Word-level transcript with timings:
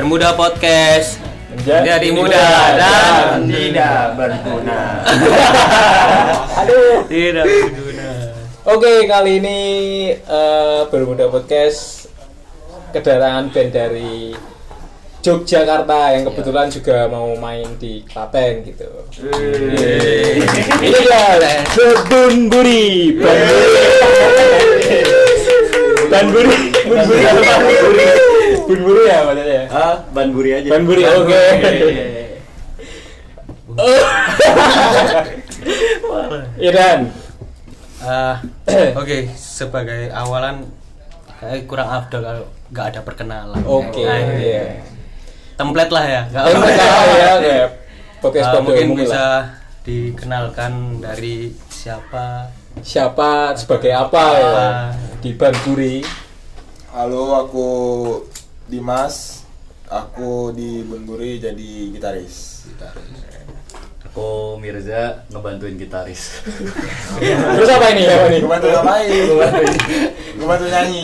Bermuda 0.00 0.32
Podcast 0.32 1.20
Menjadi 1.52 2.08
muda 2.08 2.72
dan 2.72 3.44
tidak 3.44 4.16
berguna. 4.16 5.04
Aduh. 6.56 7.04
tidak 7.12 7.44
berguna 7.44 8.08
Oke, 8.64 9.04
kali 9.04 9.44
ini 9.44 9.60
eh, 10.16 10.80
Bermuda 10.88 11.28
Podcast 11.28 12.08
kedatangan 12.96 13.52
band 13.52 13.70
dari 13.76 14.32
Yogyakarta 15.20 16.16
yang 16.16 16.24
kebetulan 16.32 16.72
juga 16.72 17.04
mau 17.12 17.36
main 17.36 17.68
di 17.76 18.00
Klaten 18.08 18.64
gitu. 18.64 18.88
Ini 20.80 20.96
dia 20.96 21.60
Bun 22.08 22.48
Buri. 22.48 23.20
Ban 26.08 26.24
Buri. 26.32 26.72
Bun 26.88 27.00
Buri. 27.04 27.28
Buri. 27.28 28.19
Bun 28.60 28.80
Buri 28.80 29.02
ya 29.04 29.18
maksudnya. 29.22 29.62
Ah, 29.68 29.94
ban 30.10 30.28
buri 30.30 30.50
aja. 30.52 30.68
Ban 30.68 30.82
Buri, 30.82 31.02
oke. 31.04 31.42
Iya 36.56 36.70
dan. 36.76 37.00
Ah, 38.00 38.40
Oke, 38.96 39.28
sebagai 39.30 40.08
awalan 40.08 40.64
kayak 41.36 41.68
kurang 41.68 41.88
afdol 41.90 42.20
kalau 42.20 42.44
nggak 42.70 42.86
ada 42.88 43.00
perkenalan 43.02 43.60
Oke. 43.62 44.00
Nah, 44.00 44.16
ini 44.16 44.34
Iya. 44.42 44.64
Template 45.54 45.92
lah 45.92 46.04
ya 46.06 46.20
nggak 46.26 46.42
Yang 46.42 46.56
apa-apa. 46.56 46.72
pertama 46.72 47.12
ya 47.12 47.32
kayak 47.36 47.68
podcast 48.18 48.46
Ah, 48.46 48.52
pada 48.54 48.64
mungkin 48.64 48.88
bisa 48.94 49.12
lah. 49.12 49.42
dikenalkan 49.82 50.72
dari 50.98 51.36
siapa 51.68 52.48
Siapa 52.80 53.52
sebagai 53.52 53.92
apa 53.92 54.24
ya 54.32 54.52
di 55.18 55.30
Ban 55.34 55.52
Buri. 55.60 56.00
Halo, 56.90 57.22
aku 57.38 57.68
Dimas. 58.70 59.42
Aku 59.90 60.54
di 60.54 60.86
Bunburi 60.86 61.42
jadi 61.42 61.90
gitaris. 61.90 62.70
Aku 64.06 64.54
Mirza 64.62 65.26
ngebantuin 65.34 65.74
gitaris. 65.74 66.38
Terus 67.58 67.70
apa 67.74 67.90
ini? 67.90 68.06
Apa 68.06 68.26
nih? 68.30 68.38
Gue 68.38 68.50
bantu 68.54 68.66
ngapain? 68.70 69.10
Gue 70.38 70.46
bantu 70.46 70.66
nyanyi. 70.70 71.02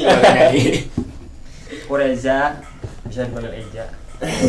Aku 1.87 1.95
Reza, 1.99 2.63
bisa 3.11 3.27
dipanggil 3.27 3.59
Eja. 3.59 3.91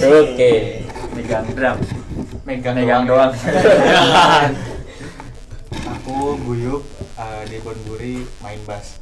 Oke. 0.05 0.85
Megang 1.17 1.49
drum. 1.57 1.77
Megang 2.45 2.75
Megang 2.77 3.03
doang. 3.09 3.33
Aku 5.97 6.37
Guyup 6.45 6.85
eh, 7.17 7.41
di 7.49 7.57
Bonburi 7.65 8.21
main 8.45 8.61
bass. 8.69 9.01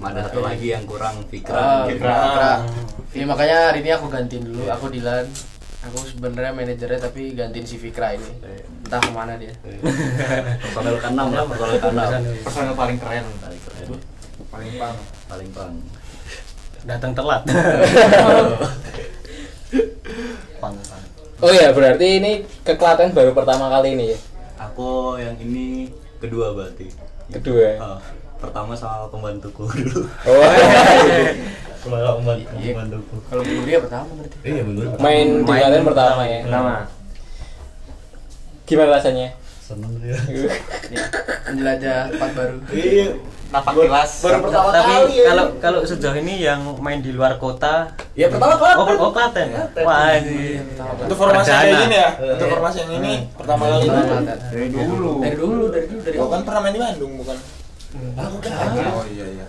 Ada 0.00 0.20
satu 0.26 0.40
lagi 0.40 0.66
yang 0.72 0.84
kurang 0.88 1.14
Ah, 1.20 1.28
pikiran. 1.28 1.84
Fikra, 1.86 2.14
Fikra. 2.16 2.52
Iya 3.10 3.24
makanya 3.28 3.56
hari 3.68 3.78
ini 3.84 3.90
aku 3.92 4.06
gantiin 4.08 4.44
dulu. 4.48 4.64
Aku 4.66 4.88
Dilan. 4.88 5.26
Aku 5.80 5.96
sebenarnya 6.04 6.52
manajernya 6.52 7.00
tapi 7.00 7.32
gantiin 7.32 7.64
si 7.64 7.76
Fikra 7.76 8.16
ini. 8.16 8.30
Entah 8.84 9.00
ke 9.00 9.10
mana 9.12 9.36
dia. 9.36 9.52
Personel 10.60 10.96
keenam 11.00 11.28
lah, 11.30 11.44
personel 11.44 11.76
keenam. 11.78 12.08
Personel 12.44 12.74
paling 12.74 12.98
keren. 12.98 13.24
Paling 13.38 13.60
keren. 13.60 13.86
Paling 14.50 14.72
pang. 14.76 14.96
Paling 15.28 15.50
pang. 15.52 15.74
datang 16.80 17.12
telat 17.12 17.44
Pang, 20.56 20.72
pang. 20.72 21.02
Oh 21.40 21.52
ya, 21.52 21.72
berarti 21.72 22.20
ini 22.20 22.32
ke 22.64 22.72
Klaten 22.72 23.12
baru 23.12 23.32
pertama 23.32 23.68
kali 23.68 23.92
ini 23.92 24.12
ya. 24.12 24.18
Aku 24.60 25.16
yang 25.16 25.36
ini 25.40 25.88
kedua 26.20 26.52
berarti. 26.52 26.88
Kedua. 27.28 27.68
Ah, 27.76 27.98
pertama 28.40 28.72
sama 28.72 29.06
pembantuku 29.08 29.64
dulu. 29.76 30.00
Oh. 30.24 30.42
Sama 31.76 31.96
pembantu, 32.16 32.44
Iya. 32.56 32.72
pembantuku. 32.74 33.14
Kalau 33.24 33.42
bunuh 33.42 33.64
dia 33.64 33.78
pertama 33.78 34.08
berarti. 34.12 34.36
Iya 34.42 34.62
bener. 34.64 34.84
Main 34.96 35.26
di 35.38 35.44
Main 35.44 35.60
Klaten 35.62 35.82
pertama 35.84 36.22
ya. 36.24 36.40
Pertama. 36.44 36.74
Gimana 38.64 38.90
rasanya? 38.96 39.28
Seneng 39.60 39.92
dia. 39.98 40.18
Ya, 40.90 41.04
menjelajah 41.46 41.98
tempat 42.10 42.30
baru. 42.34 42.56
Iya. 42.70 43.08
Napak 43.50 43.72
kelas. 43.74 44.10
Baru 44.22 44.38
pertama 44.46 44.68
tapi 44.70 44.92
kali 44.94 45.14
ya. 45.16 45.24
kalau 45.26 45.44
kalau 45.58 45.80
sejauh 45.82 46.14
ini 46.16 46.34
yang 46.38 46.62
main 46.78 47.02
di 47.02 47.10
luar 47.10 47.34
kota 47.34 47.90
Ya 48.14 48.30
pertama 48.30 48.54
kali. 48.54 48.74
oh, 48.78 48.86
oh 48.98 49.10
Klaten 49.10 49.46
wah 49.82 50.14
ini 50.14 50.62
Untuk 51.02 51.18
formasi 51.18 51.50
yang 51.50 51.62
kayak 51.66 51.82
gini 51.82 51.96
ya. 51.98 52.10
Untuk 52.30 52.46
formasi 52.46 52.76
yang 52.78 52.92
ini 53.02 53.12
pertama 53.34 53.62
kali 53.66 53.84
ini. 53.86 54.02
Dari 54.54 54.68
dulu. 54.70 55.10
Dari 55.18 55.36
dulu, 55.36 55.64
dari 55.66 55.86
dulu, 55.90 56.00
dari 56.02 56.16
kan 56.18 56.40
pernah 56.46 56.60
main 56.62 56.74
di 56.74 56.80
Bandung 56.82 57.12
bukan? 57.18 57.38
Oh 57.90 59.04
iya 59.10 59.26
iya. 59.26 59.46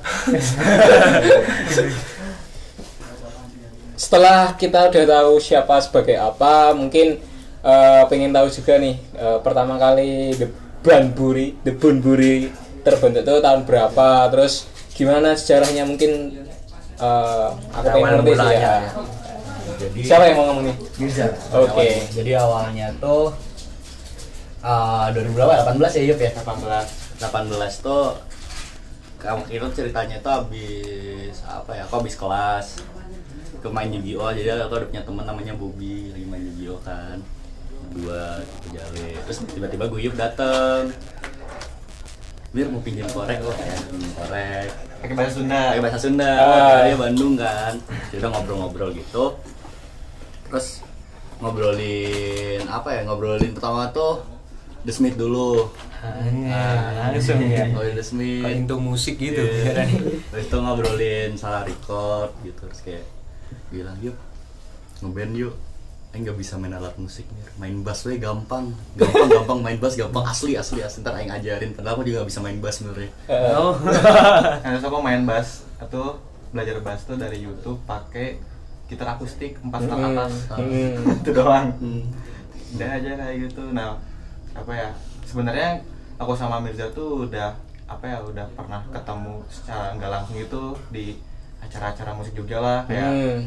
Setelah 3.94 4.58
kita 4.58 4.90
udah 4.90 5.06
tahu 5.06 5.38
siapa 5.38 5.78
sebagai 5.78 6.18
apa, 6.18 6.74
mungkin 6.74 7.22
eh, 7.62 8.04
pengen 8.10 8.34
tahu 8.34 8.50
juga 8.50 8.82
nih 8.82 8.98
eh, 8.98 9.38
pertama 9.46 9.78
kali 9.78 10.34
The 10.42 10.50
Banburi, 10.82 11.54
The 11.62 11.78
Bunburi 11.78 12.50
terbentuk 12.82 13.22
itu 13.22 13.36
tahun 13.46 13.62
berapa, 13.70 14.26
terus 14.34 14.66
gimana 14.98 15.38
sejarahnya 15.38 15.86
mungkin 15.86 16.42
eh, 16.98 17.50
aku 17.78 17.88
pengen 17.94 18.26
ngerti 18.26 18.34
sih 18.34 18.50
ya. 18.58 18.58
ya. 18.58 18.92
Jadi 19.82 20.00
Siapa 20.02 20.24
yang 20.30 20.38
mau 20.38 20.46
ngomong 20.50 20.66
nih? 20.66 20.76
Mirza. 20.98 21.26
Oke. 21.54 21.90
Jadi 22.14 22.32
awalnya 22.38 22.94
tuh 23.02 23.34
uh, 24.62 25.10
2000 25.14 25.38
berapa? 25.38 25.54
18 25.74 25.98
ya 26.02 26.04
Yup 26.14 26.20
ya? 26.22 26.32
18. 26.38 27.22
18 27.22 27.86
tuh 27.86 28.06
kamu 29.22 29.42
itu 29.54 29.68
ceritanya 29.78 30.18
tuh 30.18 30.34
habis 30.34 31.46
apa 31.46 31.78
ya? 31.78 31.86
Aku 31.86 32.02
habis 32.02 32.18
kelas. 32.18 32.82
Ke 33.62 33.70
main 33.70 33.94
Yu-Gi-Oh 33.94 34.34
jadi 34.34 34.58
aku 34.58 34.74
udah 34.74 34.90
punya 34.90 35.04
temen 35.06 35.26
namanya 35.30 35.54
Bobby 35.54 36.10
lagi 36.10 36.26
main 36.26 36.42
Yu-Gi-Oh 36.42 36.82
kan. 36.82 37.22
Dua 37.94 38.42
Jale 38.74 39.22
terus 39.30 39.38
tiba-tiba 39.54 39.86
Guyup 39.86 40.18
dateng. 40.18 40.90
Mir 42.52 42.68
mau 42.68 42.82
pinjam 42.84 43.08
korek 43.14 43.40
kok 43.40 43.56
ya 43.62 43.78
pinjam 43.94 44.12
korek. 44.18 44.68
Pakai 45.02 45.16
bahasa 45.18 45.34
Sunda. 45.38 45.62
pakai 45.72 45.82
bahasa 45.86 46.00
Sunda. 46.02 46.32
Ah. 46.42 46.82
dia 46.84 46.98
Bandung 46.98 47.34
kan. 47.38 47.74
Jadi 48.10 48.26
ngobrol-ngobrol 48.26 48.90
gitu. 48.98 49.38
Terus 50.50 50.82
ngobrolin 51.38 52.66
apa 52.66 52.90
ya? 52.98 53.02
Ngobrolin 53.06 53.54
pertama 53.54 53.94
tuh 53.94 54.26
The 54.82 54.90
Smith 54.90 55.14
dulu 55.14 55.70
Nah, 56.02 57.14
langsung 57.14 57.38
ya 57.40 57.66
ngobrolin 57.70 57.94
The 57.94 58.04
Smith 58.04 58.42
kayak 58.42 58.58
into 58.58 58.76
musik 58.78 59.16
gitu 59.16 59.42
Iya. 59.42 59.86
Terus 60.34 60.46
itu 60.50 60.58
ngobrolin 60.58 61.32
salah 61.36 61.62
record 61.62 62.34
gitu 62.42 62.62
terus 62.66 62.82
kayak 62.82 63.06
bilang 63.70 63.98
yuk 64.02 64.18
ngeband 65.00 65.36
yuk 65.36 65.56
Eh 66.12 66.20
nggak 66.20 66.36
bisa 66.36 66.60
main 66.60 66.76
alat 66.76 66.92
musik 67.00 67.24
nih, 67.24 67.48
main 67.56 67.88
bass 67.88 68.04
we 68.04 68.20
gampang, 68.20 68.76
gampang 69.00 69.32
gampang 69.32 69.60
main 69.64 69.80
bass 69.80 69.96
gampang 69.96 70.28
asli 70.28 70.60
asli 70.60 70.84
asli 70.84 71.00
ntar 71.00 71.16
aing 71.16 71.32
ajarin 71.32 71.72
padahal 71.72 71.96
aku 71.96 72.04
juga 72.04 72.20
nggak 72.20 72.30
bisa 72.36 72.44
main 72.44 72.60
bass 72.60 72.84
sebenarnya. 72.84 73.08
Eh, 73.32 73.56
oh 73.56 73.80
Nah, 74.60 74.70
terus 74.76 74.84
aku 74.84 75.00
main 75.00 75.24
bass 75.24 75.64
atau 75.80 76.20
belajar 76.52 76.84
bass 76.84 77.08
tuh 77.08 77.16
dari 77.16 77.40
YouTube 77.40 77.80
pakai 77.88 78.44
gitar 78.92 79.16
akustik 79.16 79.56
empat 79.64 79.88
stang 79.88 80.04
Hmm. 80.04 80.12
atas. 80.12 80.34
Hmm. 80.52 81.16
Itu 81.24 81.32
doang. 81.32 81.68
Hmm. 81.80 82.04
Udah 82.76 82.90
aja 82.92 83.10
kayak 83.16 83.36
gitu. 83.48 83.64
Nah, 83.72 83.96
apa 84.52 84.72
ya? 84.76 84.90
Sebenarnya 85.24 85.80
aku 86.22 86.34
sama 86.34 86.62
Mirza 86.62 86.86
tuh 86.92 87.26
udah 87.26 87.50
apa 87.88 88.06
ya 88.06 88.22
udah 88.22 88.46
pernah 88.54 88.86
ketemu 88.88 89.42
secara 89.50 89.92
nggak 89.94 90.12
langsung 90.12 90.38
itu 90.38 90.62
di 90.88 91.18
acara-acara 91.60 92.14
musik 92.14 92.34
Jogja 92.34 92.58
lah 92.58 92.80
kayak 92.86 93.10
Hmm. 93.10 93.40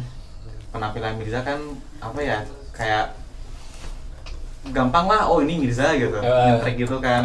penampilan 0.71 1.15
Mirza 1.15 1.41
kan 1.41 1.59
apa 1.99 2.19
ya 2.19 2.43
kayak 2.73 3.15
gampang 4.67 5.07
lah 5.07 5.23
oh 5.25 5.39
ini 5.39 5.61
Mirza 5.61 5.95
gitu 5.95 6.19
Eh. 6.19 6.27
nyetrek 6.51 6.75
gitu 6.77 6.97
kan 6.99 7.23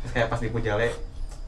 terus 0.00 0.12
kayak 0.12 0.28
pas 0.28 0.40
di 0.40 0.48
Pujale 0.48 0.88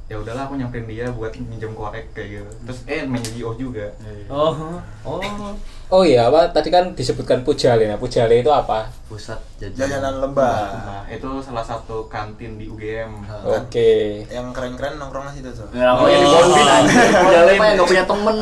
ya 0.09 0.17
udahlah 0.17 0.49
aku 0.49 0.57
nyamperin 0.57 0.89
dia 0.89 1.07
buat 1.13 1.37
minjem 1.37 1.73
korek 1.77 2.17
kayak 2.17 2.41
gitu 2.41 2.53
terus 2.65 2.81
eh 2.89 3.05
main 3.05 3.21
Yu-Gi-Oh 3.21 3.55
juga 3.61 3.87
oh 4.33 4.81
oh 5.05 5.21
Oh 5.89 6.05
iya, 6.05 6.29
apa 6.29 6.53
tadi 6.53 6.69
kan 6.69 6.93
disebutkan 6.93 7.41
Pujale. 7.41 7.89
Nah, 7.89 7.97
Pujale 7.97 8.45
itu 8.45 8.53
apa? 8.53 8.93
Pusat 9.09 9.41
jajanan. 9.57 9.89
Jajanan 9.89 10.15
lembah. 10.21 10.61
nah 10.85 11.03
itu 11.09 11.41
salah 11.41 11.65
satu 11.65 12.05
kantin 12.13 12.61
di 12.61 12.69
UGM. 12.69 13.25
Oke. 13.49 14.21
Yang 14.29 14.53
keren-keren 14.53 15.01
nongkrong 15.01 15.33
situ 15.33 15.49
tuh. 15.49 15.65
Ya, 15.73 15.97
aku 15.97 16.13
yang 16.13 16.21
di 16.21 16.29
Bondin 16.29 16.67
yang 17.65 17.75
nggak 17.81 17.89
punya 17.89 18.05
temen. 18.05 18.37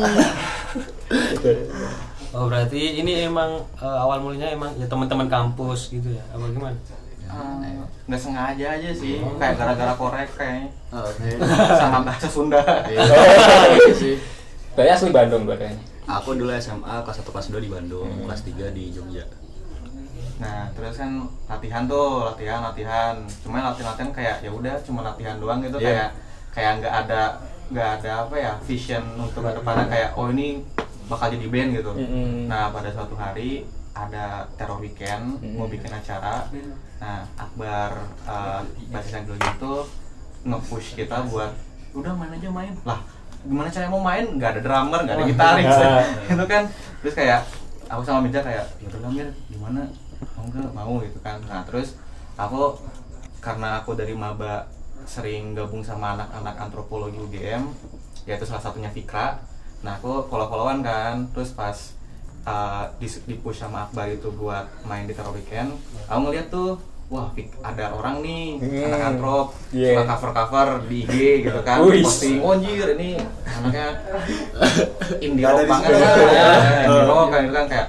oh 2.35 2.45
berarti 2.51 2.99
ini 2.99 3.25
emang 3.25 3.63
eh, 3.79 3.97
awal 4.03 4.19
mulanya 4.19 4.51
emang 4.51 4.75
ya 4.75 4.85
teman-teman 4.85 5.31
kampus 5.31 5.89
gitu 5.89 6.11
ya 6.11 6.21
apa 6.35 6.45
gimana 6.51 6.75
Eh, 7.27 7.75
nggak 8.07 8.17
sengaja 8.17 8.67
aja 8.73 8.89
sih 8.89 9.19
kayak 9.35 9.53
gara-gara 9.55 9.93
korek 9.93 10.29
kayaknya 10.33 10.71
Oh, 10.87 11.03
Oke. 11.03 11.27
sama 11.73 11.99
bahasa 12.01 12.27
Sunda 12.27 12.63
Iya. 12.87 13.03
Iya 13.75 13.91
sih. 13.91 14.15
Berarti 14.71 14.91
asli 14.93 15.11
Bandung 15.11 15.43
berarti. 15.43 15.75
Aku 16.07 16.33
dulu 16.33 16.55
SMA 16.55 17.03
kelas 17.03 17.19
1 17.19 17.27
kelas 17.27 17.47
2 17.51 17.59
di 17.59 17.67
Bandung, 17.67 18.07
kelas 18.23 18.41
3 18.41 18.71
di 18.71 18.89
Jogja. 18.89 19.27
Nah, 20.37 20.69
terus 20.71 20.95
kan 20.95 21.11
latihan 21.47 21.83
tuh, 21.83 22.23
latihan, 22.23 22.61
latihan. 22.61 23.17
Cuma 23.41 23.59
latihan-latihan 23.65 24.11
kayak 24.13 24.35
ya 24.39 24.49
udah 24.49 24.77
cuma 24.81 25.01
latihan 25.01 25.35
doang 25.35 25.59
gitu 25.59 25.75
Iya. 25.77 25.83
kayak 25.83 26.09
kayak 26.53 26.71
nggak 26.79 26.93
ada 27.03 27.21
nggak 27.67 27.89
ada 27.99 28.11
apa 28.23 28.35
ya 28.37 28.51
vision 28.63 29.03
untuk 29.17 29.43
ke 29.43 29.51
depannya 29.51 29.85
kayak 29.87 30.09
oh 30.15 30.31
ini 30.31 30.63
bakal 31.07 31.27
jadi 31.27 31.47
band 31.49 31.69
gitu. 31.75 31.91
Mm-mm. 31.91 32.47
Nah, 32.47 32.69
pada 32.69 32.87
suatu 32.87 33.13
hari 33.13 33.65
ada 33.97 34.45
teror 34.53 34.77
weekend 34.77 35.41
Hmm. 35.41 35.57
mau 35.57 35.65
bikin 35.65 35.89
acara. 35.89 36.45
Nah 37.01 37.25
Akbar 37.33 37.97
uh, 38.29 38.61
basis 38.93 39.17
Anggil 39.17 39.37
itu 39.41 39.73
nge-push 40.45 40.93
kita 40.93 41.25
buat 41.27 41.51
udah 41.97 42.13
main 42.13 42.31
aja 42.37 42.49
main. 42.53 42.73
Lah 42.85 43.01
gimana 43.41 43.67
caranya 43.73 43.91
mau 43.91 44.03
main? 44.05 44.25
Nggak 44.37 44.49
ada 44.57 44.61
drummer 44.61 44.99
nggak 45.01 45.15
ada 45.17 45.25
gitaris. 45.25 45.65
Ah. 45.81 46.03
itu 46.33 46.45
kan 46.45 46.63
terus 47.01 47.13
kayak 47.17 47.41
aku 47.89 48.01
sama 48.05 48.19
Mirza 48.21 48.41
kayak 48.45 48.65
ya 48.77 48.87
udah 48.93 49.09
Mir 49.09 49.29
gimana? 49.49 49.81
Mau 50.37 50.45
nggak? 50.45 50.69
Mau 50.77 50.93
gitu 51.01 51.19
kan. 51.25 51.41
Nah 51.49 51.65
terus 51.65 51.97
aku 52.37 52.77
karena 53.41 53.81
aku 53.81 53.97
dari 53.97 54.13
maba 54.13 54.69
sering 55.07 55.55
gabung 55.55 55.81
sama 55.81 56.19
anak-anak 56.19 56.55
antropologi 56.59 57.17
UGM 57.17 57.63
yaitu 58.27 58.45
salah 58.45 58.61
satunya 58.61 58.91
Fikra. 58.93 59.39
Nah 59.81 59.97
aku 59.97 60.27
follow-followan 60.29 60.85
kan. 60.85 61.25
Terus 61.33 61.55
pas 61.57 61.96
uh, 62.47 62.87
di, 62.95 63.07
di 63.25 63.35
push 63.35 63.59
sama 63.59 63.85
Akbar 63.85 64.07
itu 64.07 64.31
buat 64.31 64.65
main 64.81 65.03
di 65.03 65.11
Terror 65.11 65.35
Weekend 65.35 65.75
aku 66.07 66.19
ngeliat 66.23 66.47
tuh 66.47 66.79
wah 67.07 67.31
ada 67.61 67.91
orang 67.93 68.19
nih 68.19 68.45
Hmm. 68.57 68.83
anak 68.83 69.01
antrop 69.05 69.47
Yeah. 69.69 69.95
suka 69.95 70.03
cover-cover 70.09 70.67
di 70.87 71.03
IG 71.03 71.13
gitu 71.45 71.59
kan 71.61 71.79
Wih. 71.81 72.03
posting 72.03 72.39
oh 72.39 72.51
anjir 72.53 72.87
ini 72.95 73.15
anaknya 73.45 73.87
indie 75.23 75.43
rock 75.45 75.63
banget 75.65 75.91
kan 75.93 76.15
indie 76.83 77.03
rock 77.09 77.27
kan 77.29 77.41
itu 77.41 77.53
kan 77.53 77.65
kayak 77.67 77.87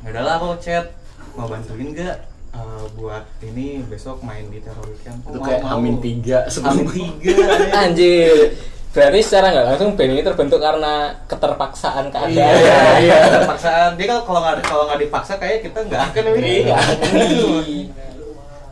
ya 0.00 0.08
udahlah 0.10 0.34
aku 0.36 0.48
chat 0.58 0.84
mau 1.32 1.46
bantuin 1.46 1.88
gak 1.92 2.16
uh, 2.50 2.84
buat 2.92 3.24
ini 3.40 3.84
besok 3.86 4.20
main 4.20 4.48
di 4.48 4.60
Terror 4.60 4.84
Weekend 4.84 5.16
itu 5.22 5.28
Oh, 5.30 5.40
kayak 5.40 5.60
mau, 5.62 5.76
amin 5.76 5.96
tiga 5.98 6.38
amin 6.60 6.86
tiga 6.88 7.36
Anjir. 7.84 8.52
Berarti 8.90 9.18
secara 9.22 9.46
nggak 9.48 9.66
langsung 9.70 9.94
band 9.94 10.10
ini 10.10 10.22
terbentuk 10.22 10.58
karena 10.58 10.94
keterpaksaan 11.24 12.10
keadaan. 12.10 12.34
iya 12.58 12.78
iya 12.98 13.16
terpaksaan 13.38 13.94
dia 13.94 14.06
kalau 14.08 14.22
kalau 14.26 14.40
nggak 14.42 14.66
kalau 14.66 14.84
nggak 14.90 15.00
dipaksa 15.00 15.38
kayak 15.38 15.62
kita 15.62 15.78
nggak 15.84 16.02
akan 16.10 16.24
ini 16.34 16.66
Iya. 16.66 16.78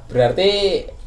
Berarti 0.08 0.50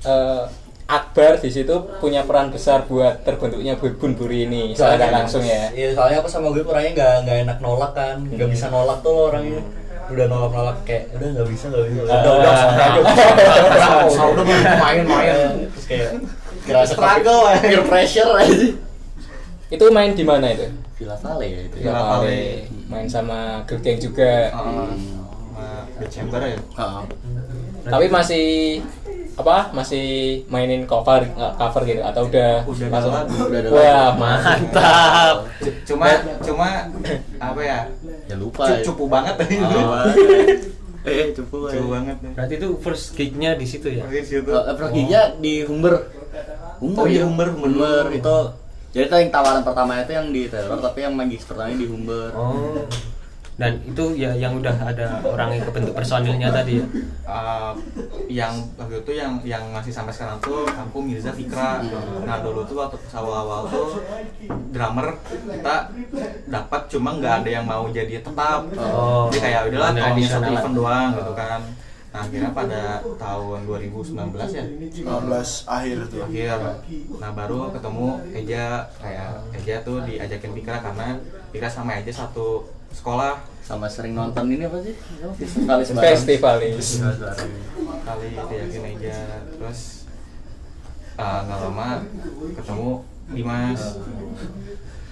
eh, 0.01 0.43
Akbar 0.87 1.39
di 1.39 1.47
situ 1.47 1.71
punya 1.99 2.23
peran 2.23 2.51
besar 2.51 2.83
buat 2.83 3.23
terbentuknya 3.23 3.75
Bun 3.75 4.11
Buri 4.11 4.43
ini 4.43 4.71
secara 4.71 4.95
nggak 4.97 5.13
langsung 5.17 5.39
ya. 5.41 5.71
Iya, 5.71 5.95
soalnya 5.95 6.17
aku 6.19 6.27
sama 6.27 6.51
gue 6.51 6.63
orangnya 6.63 6.91
nggak 6.93 7.15
nggak 7.23 7.37
enak 7.41 7.57
nolak 7.59 7.91
kan, 7.91 8.15
nggak 8.21 8.43
Hmm. 8.43 8.51
bisa 8.51 8.67
nolak 8.67 8.99
tuh 8.99 9.11
lo 9.11 9.21
orangnya. 9.27 9.63
Udah 10.07 10.25
nolak 10.27 10.51
nolak 10.51 10.77
kayak 10.83 11.15
udah 11.15 11.27
nggak 11.31 11.47
bisa 11.47 11.65
nggak 11.67 11.83
bisa. 11.85 12.01
Ah. 12.01 12.19
Udah 12.21 12.33
udah 12.33 12.51
udah 12.51 12.87
udah. 12.91 13.13
udah 14.03 14.25
udah 14.35 14.43
main 14.77 15.03
main 15.05 15.35
Terus 15.69 15.85
kayak 15.85 16.09
kerasa 16.61 16.93
Struggle, 16.93 17.41
peer 17.59 17.81
pressure 17.83 18.31
aja. 18.35 18.55
Itu 19.71 19.87
main 19.89 20.11
di 20.11 20.21
mana 20.21 20.51
itu? 20.51 20.67
Villa 20.93 21.15
Vale 21.15 21.45
ya 21.47 21.59
itu. 21.63 21.75
Villa 21.79 21.91
Villa 21.95 22.03
Vale. 22.13 22.41
Main 22.85 23.07
sama 23.07 23.39
girl 23.63 23.79
gang 23.79 23.97
juga. 23.97 24.51
Uh, 24.51 24.91
sama 25.47 26.07
Chamber 26.07 26.41
ya 26.43 26.57
Ah. 26.75 27.01
Tapi 27.81 28.05
masih 28.07 28.45
apa? 29.33 29.71
Masih 29.71 30.05
mainin 30.47 30.83
cover 30.83 31.23
cover 31.55 31.81
gitu 31.83 32.01
atau 32.01 32.27
udah 32.27 32.67
Udah 32.67 32.87
ada 32.89 33.07
langsung- 33.23 33.47
udah 33.47 33.59
ada 33.59 33.69
Wah, 33.71 34.09
mantap. 34.13 35.35
Cuma 35.81 36.05
cuma 36.41 36.67
apa 37.39 37.61
ya 37.61 37.79
Ya 38.27 38.35
lupa. 38.35 38.65
ya. 38.67 38.83
cupu 38.83 39.07
banget 39.07 39.35
Ah. 39.63 40.05
Eh, 41.01 41.33
cupu. 41.33 41.65
cupu 41.65 41.87
banget 41.89 42.13
ya 42.19 42.29
Berarti 42.35 42.53
itu 42.55 42.67
first 42.77 43.17
gig-nya 43.17 43.57
di 43.57 43.65
situ 43.65 43.89
ya? 43.89 44.05
Di 44.05 44.21
situ. 44.21 44.45
Eh, 44.45 44.75
Praginya 44.75 45.33
di 45.35 45.65
Humber. 45.65 45.97
Oh 46.77 47.05
iya, 47.05 47.25
Humber, 47.25 47.49
Humber. 47.51 47.69
Humber 47.73 48.05
itu 48.13 48.35
jadi 48.91 49.03
itu 49.07 49.15
yang 49.15 49.31
tawaran 49.31 49.63
pertama 49.63 50.03
itu 50.03 50.11
yang 50.11 50.27
di 50.35 50.51
teror 50.51 50.79
tapi 50.83 50.99
yang 51.07 51.15
magis 51.15 51.47
pertama 51.47 51.71
di 51.71 51.87
Humber. 51.87 52.29
Oh. 52.35 52.83
Dan 53.61 53.77
itu 53.85 54.17
ya 54.17 54.33
yang 54.33 54.57
udah 54.57 54.73
ada 54.73 55.21
orang 55.21 55.53
yang 55.53 55.63
kebentuk 55.69 55.93
personilnya 55.93 56.49
tadi 56.49 56.81
ya. 56.81 56.85
Uh, 57.29 57.71
yang 58.25 58.57
waktu 58.73 59.05
itu 59.05 59.11
yang 59.21 59.37
yang 59.45 59.63
masih 59.69 59.93
sampai 59.93 60.09
sekarang 60.09 60.41
tuh 60.41 60.65
aku 60.65 60.97
Mirza 60.97 61.29
Fikra. 61.29 61.83
Nah 62.25 62.41
dulu 62.41 62.65
tuh 62.65 62.81
waktu 62.81 62.97
awal-awal 63.13 63.69
tuh 63.69 64.01
drummer 64.73 65.13
kita 65.29 65.93
dapat 66.49 66.81
cuma 66.89 67.15
nggak 67.21 67.33
ada 67.45 67.49
yang 67.61 67.65
mau 67.69 67.85
jadi 67.91 68.19
tetap. 68.19 68.65
Oh. 68.81 69.29
Jadi 69.29 69.39
kayak 69.39 69.61
udahlah 69.69 69.91
Bener, 69.93 70.03
tahun 70.09 70.25
satu 70.25 70.51
event 70.57 70.75
doang 70.75 71.09
gitu 71.21 71.33
kan. 71.37 71.61
Nah 72.11 72.27
akhirnya 72.27 72.51
pada 72.51 72.99
tahun 73.15 73.59
2019 73.63 74.11
ya? 74.51 74.65
19 74.67 75.07
akhir 75.63 75.97
tuh. 76.11 76.19
Akhir. 76.27 76.59
Nah 77.23 77.31
baru 77.31 77.71
ketemu 77.71 78.07
Eja 78.35 78.83
kayak 78.99 79.31
Eja 79.55 79.75
tuh 79.87 80.03
diajakin 80.03 80.51
Fikra 80.51 80.77
karena 80.83 81.15
Fikra 81.55 81.69
sama 81.71 82.03
Eja 82.03 82.11
satu 82.11 82.67
sekolah. 82.91 83.47
Sama 83.63 83.87
sering 83.87 84.11
nonton 84.11 84.51
ini 84.51 84.67
apa 84.67 84.83
sih? 84.83 84.91
Festivalis. 85.39 85.95
Festivalis. 85.95 86.87
Kali 88.03 88.27
diajakin 88.35 88.83
Eja. 88.99 89.47
Terus 89.55 90.03
uh, 91.15 91.39
nggak 91.47 91.59
lama 91.63 91.89
ketemu 92.59 92.89
Dimas 93.31 93.81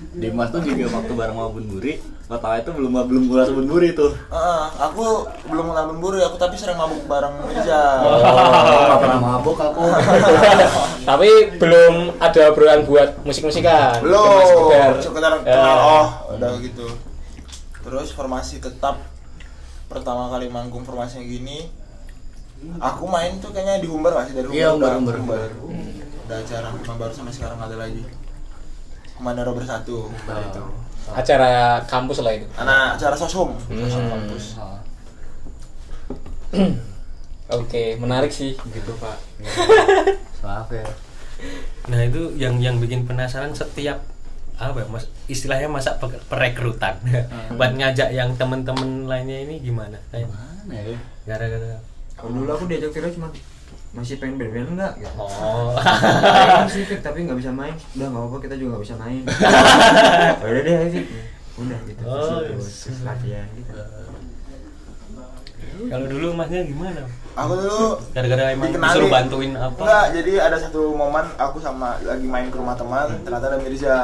Dimas 0.10 0.50
tuh 0.50 0.66
juga 0.66 0.90
waktu 0.90 1.14
bareng 1.14 1.38
sama 1.38 1.54
Bun 1.54 1.66
Buri, 1.70 2.02
lo 2.02 2.38
tau 2.42 2.58
itu 2.58 2.72
belum 2.74 2.98
belum 3.06 3.24
ulas 3.30 3.54
Bun 3.54 3.70
Buri 3.70 3.94
tuh. 3.94 4.10
Ah, 4.34 4.66
aku 4.90 5.30
belum 5.46 5.70
kenal 5.70 5.94
Buri, 6.02 6.18
aku 6.26 6.34
tapi 6.34 6.58
sering 6.58 6.82
mabuk 6.82 7.06
bareng 7.06 7.30
Mirza. 7.46 8.02
Oh, 8.02 8.18
nggak 8.18 9.00
pernah 9.06 9.20
mabuk 9.22 9.58
aku. 9.62 9.86
Tapi 11.10 11.30
belum 11.62 12.18
ada 12.18 12.40
obrolan 12.50 12.82
buat 12.90 13.22
musik-musikan. 13.22 14.02
Belum, 14.02 14.46
sekedar 14.46 14.94
sekedar 14.98 15.32
Ya. 15.46 15.58
kenal 15.58 15.78
oh, 15.78 16.08
udah 16.34 16.52
gitu. 16.58 16.88
Terus 17.86 18.10
formasi 18.10 18.58
tetap 18.58 18.98
pertama 19.86 20.34
kali 20.34 20.50
manggung 20.50 20.86
formasinya 20.86 21.22
gini. 21.22 21.70
Aku 22.82 23.06
main 23.06 23.38
tuh 23.38 23.54
kayaknya 23.54 23.82
di 23.82 23.88
Humber 23.88 24.14
masih 24.18 24.34
dari 24.36 24.46
Humber. 24.50 24.58
Iya, 24.58 24.68
Humber, 24.74 24.90
udah, 24.90 25.18
Humber. 25.22 25.50
Udah 26.26 26.38
acara 26.42 26.68
cuma 26.82 26.96
baru 26.98 27.14
sampai 27.14 27.34
sekarang 27.34 27.62
nggak 27.62 27.70
ada 27.74 27.78
lagi. 27.78 28.04
Komando 29.20 29.52
bersatu. 29.52 30.08
Nah, 30.24 30.40
itu. 30.42 30.64
acara 31.10 31.52
kampus 31.84 32.22
lah 32.22 32.32
itu. 32.32 32.48
Anak 32.56 32.96
acara 32.96 33.12
sosum. 33.14 33.52
Sosum 33.60 34.00
Hmm. 34.00 34.12
kampus. 34.16 34.46
Oke, 37.52 37.98
menarik 37.98 38.30
sih. 38.30 38.54
gitu 38.56 38.92
Pak 38.96 39.18
Maaf 40.46 40.70
ya. 40.70 40.86
Nah 41.88 42.00
itu 42.02 42.32
yang 42.36 42.58
yang 42.58 42.78
bikin 42.78 43.04
penasaran 43.04 43.52
setiap 43.52 44.00
apa 44.56 44.76
ya, 44.78 44.88
mas 44.88 45.08
istilahnya 45.26 45.68
masa 45.68 45.96
pe- 45.96 46.20
perekrutan 46.26 47.00
buat 47.58 47.72
ngajak 47.74 48.12
yang 48.12 48.36
temen-temen 48.36 49.04
lainnya 49.04 49.40
ini 49.42 49.56
gimana? 49.58 49.96
Kayak 50.10 50.30
Mana 50.30 50.76
ya? 50.76 50.96
gara-gara 51.26 51.80
Kalau 52.14 52.32
dulu 52.34 52.50
aku 52.50 52.64
diajak 52.66 52.92
Vira 52.92 53.08
cuma 53.10 53.32
masih 53.90 54.16
pengen 54.16 54.38
band-band 54.38 54.70
enggak 54.72 54.94
gitu. 54.98 55.10
oh 55.18 55.74
Pengen 55.74 56.70
sih 56.70 56.84
Fik, 56.86 57.02
tapi 57.02 57.26
nggak 57.26 57.38
bisa 57.38 57.50
main. 57.50 57.74
Udah 57.92 58.08
nggak 58.08 58.22
apa-apa 58.22 58.38
kita 58.40 58.56
juga 58.56 58.70
nggak 58.72 58.84
bisa 58.86 58.96
main. 58.96 59.22
Udah 60.46 60.62
deh 60.62 60.78
Fik. 60.90 61.06
Udah 61.58 61.80
gitu. 61.84 62.02
Oh, 62.04 62.40
Terus 62.40 63.02
latihan 63.02 63.48
gitu. 63.52 63.74
kalau 65.80 66.06
dulu 66.06 66.28
masnya 66.34 66.62
gimana? 66.66 67.02
Aku 67.34 67.54
dulu 67.56 67.96
Gara-gara 68.12 68.52
emang 68.52 68.68
dikenali. 68.68 68.90
disuruh 68.92 69.10
bantuin 69.10 69.54
apa? 69.56 69.80
Enggak, 69.80 70.06
jadi 70.14 70.34
ada 70.44 70.58
satu 70.60 70.82
momen 70.92 71.26
aku 71.36 71.58
sama 71.58 71.96
lagi 72.04 72.28
main 72.28 72.48
ke 72.48 72.58
rumah 72.58 72.76
teman, 72.76 73.08
ternyata 73.24 73.46
ada 73.48 73.58
Mirza. 73.58 73.98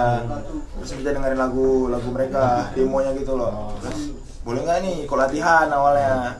Terus 0.74 0.92
Mirza 0.96 1.12
dengerin 1.12 1.36
lagu 1.36 1.92
lagu 1.92 2.08
mereka, 2.10 2.72
demonya 2.72 3.12
gitu 3.14 3.36
loh. 3.36 3.76
Terus 3.80 4.16
boleh 4.42 4.62
nggak 4.62 4.78
nih 4.82 4.96
kok 5.04 5.20
latihan 5.20 5.68
awalnya? 5.68 6.40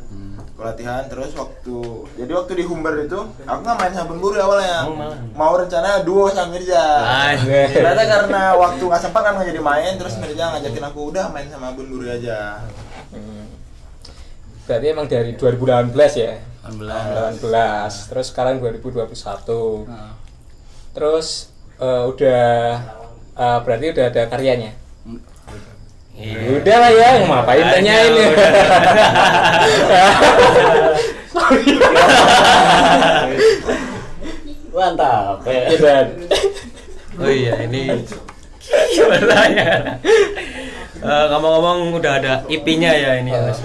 Kok 0.56 0.64
latihan 0.64 1.04
terus 1.12 1.36
waktu 1.36 1.78
jadi 2.16 2.32
waktu 2.32 2.52
di 2.56 2.64
Humber 2.64 3.04
itu 3.04 3.20
aku 3.44 3.60
nggak 3.60 3.76
main 3.76 3.92
sama 3.92 4.16
Buri 4.16 4.40
awalnya. 4.40 4.88
Oh. 4.88 5.12
Mau 5.36 5.60
rencana 5.60 6.00
duo 6.08 6.32
sama. 6.32 6.56
Anjir. 6.56 7.76
Ternyata 7.76 8.04
karena 8.08 8.56
waktu 8.56 8.80
nggak 8.80 9.02
sempat 9.04 9.22
kan 9.28 9.36
nggak 9.36 9.52
jadi 9.52 9.60
main, 9.60 10.00
terus 10.00 10.16
Mirza 10.16 10.56
ngajakin 10.56 10.86
aku 10.88 11.00
udah 11.12 11.28
main 11.36 11.52
sama 11.52 11.76
Bun 11.76 11.92
Buri 11.92 12.08
aja. 12.08 12.64
Hmm. 13.12 13.52
Berarti 14.64 14.86
emang 14.96 15.12
dari 15.12 15.36
2018 15.36 15.92
ya? 16.24 16.34
18. 16.72 17.44
18. 17.44 18.10
Terus 18.16 18.26
sekarang 18.32 18.56
2021. 18.64 19.12
Nah. 19.92 20.16
Terus 20.96 21.52
eh, 21.84 22.04
udah 22.08 22.48
eh, 23.36 23.60
berarti 23.60 23.86
udah 23.92 24.06
ada 24.08 24.24
karyanya. 24.32 24.72
Iya. 26.16 26.40
Udah 26.64 26.76
lah 26.80 26.92
ya, 26.96 27.10
ngapain 27.28 27.60
Makanya 27.60 27.72
tanyain 27.76 28.14
ya? 28.16 28.30
Mantap. 34.76 35.44
Ya. 35.48 35.60
Ya, 35.72 35.76
Dan. 35.80 36.06
Oh 37.16 37.32
iya 37.32 37.54
ini 37.64 38.04
gimana 38.92 39.48
ya? 39.48 39.72
Eh, 41.00 41.26
ngomong-ngomong 41.32 41.96
udah 41.96 42.14
ada 42.20 42.34
IP-nya 42.52 42.92
ya 42.92 43.12
ini 43.24 43.32
ya 43.32 43.40
Mas. 43.48 43.64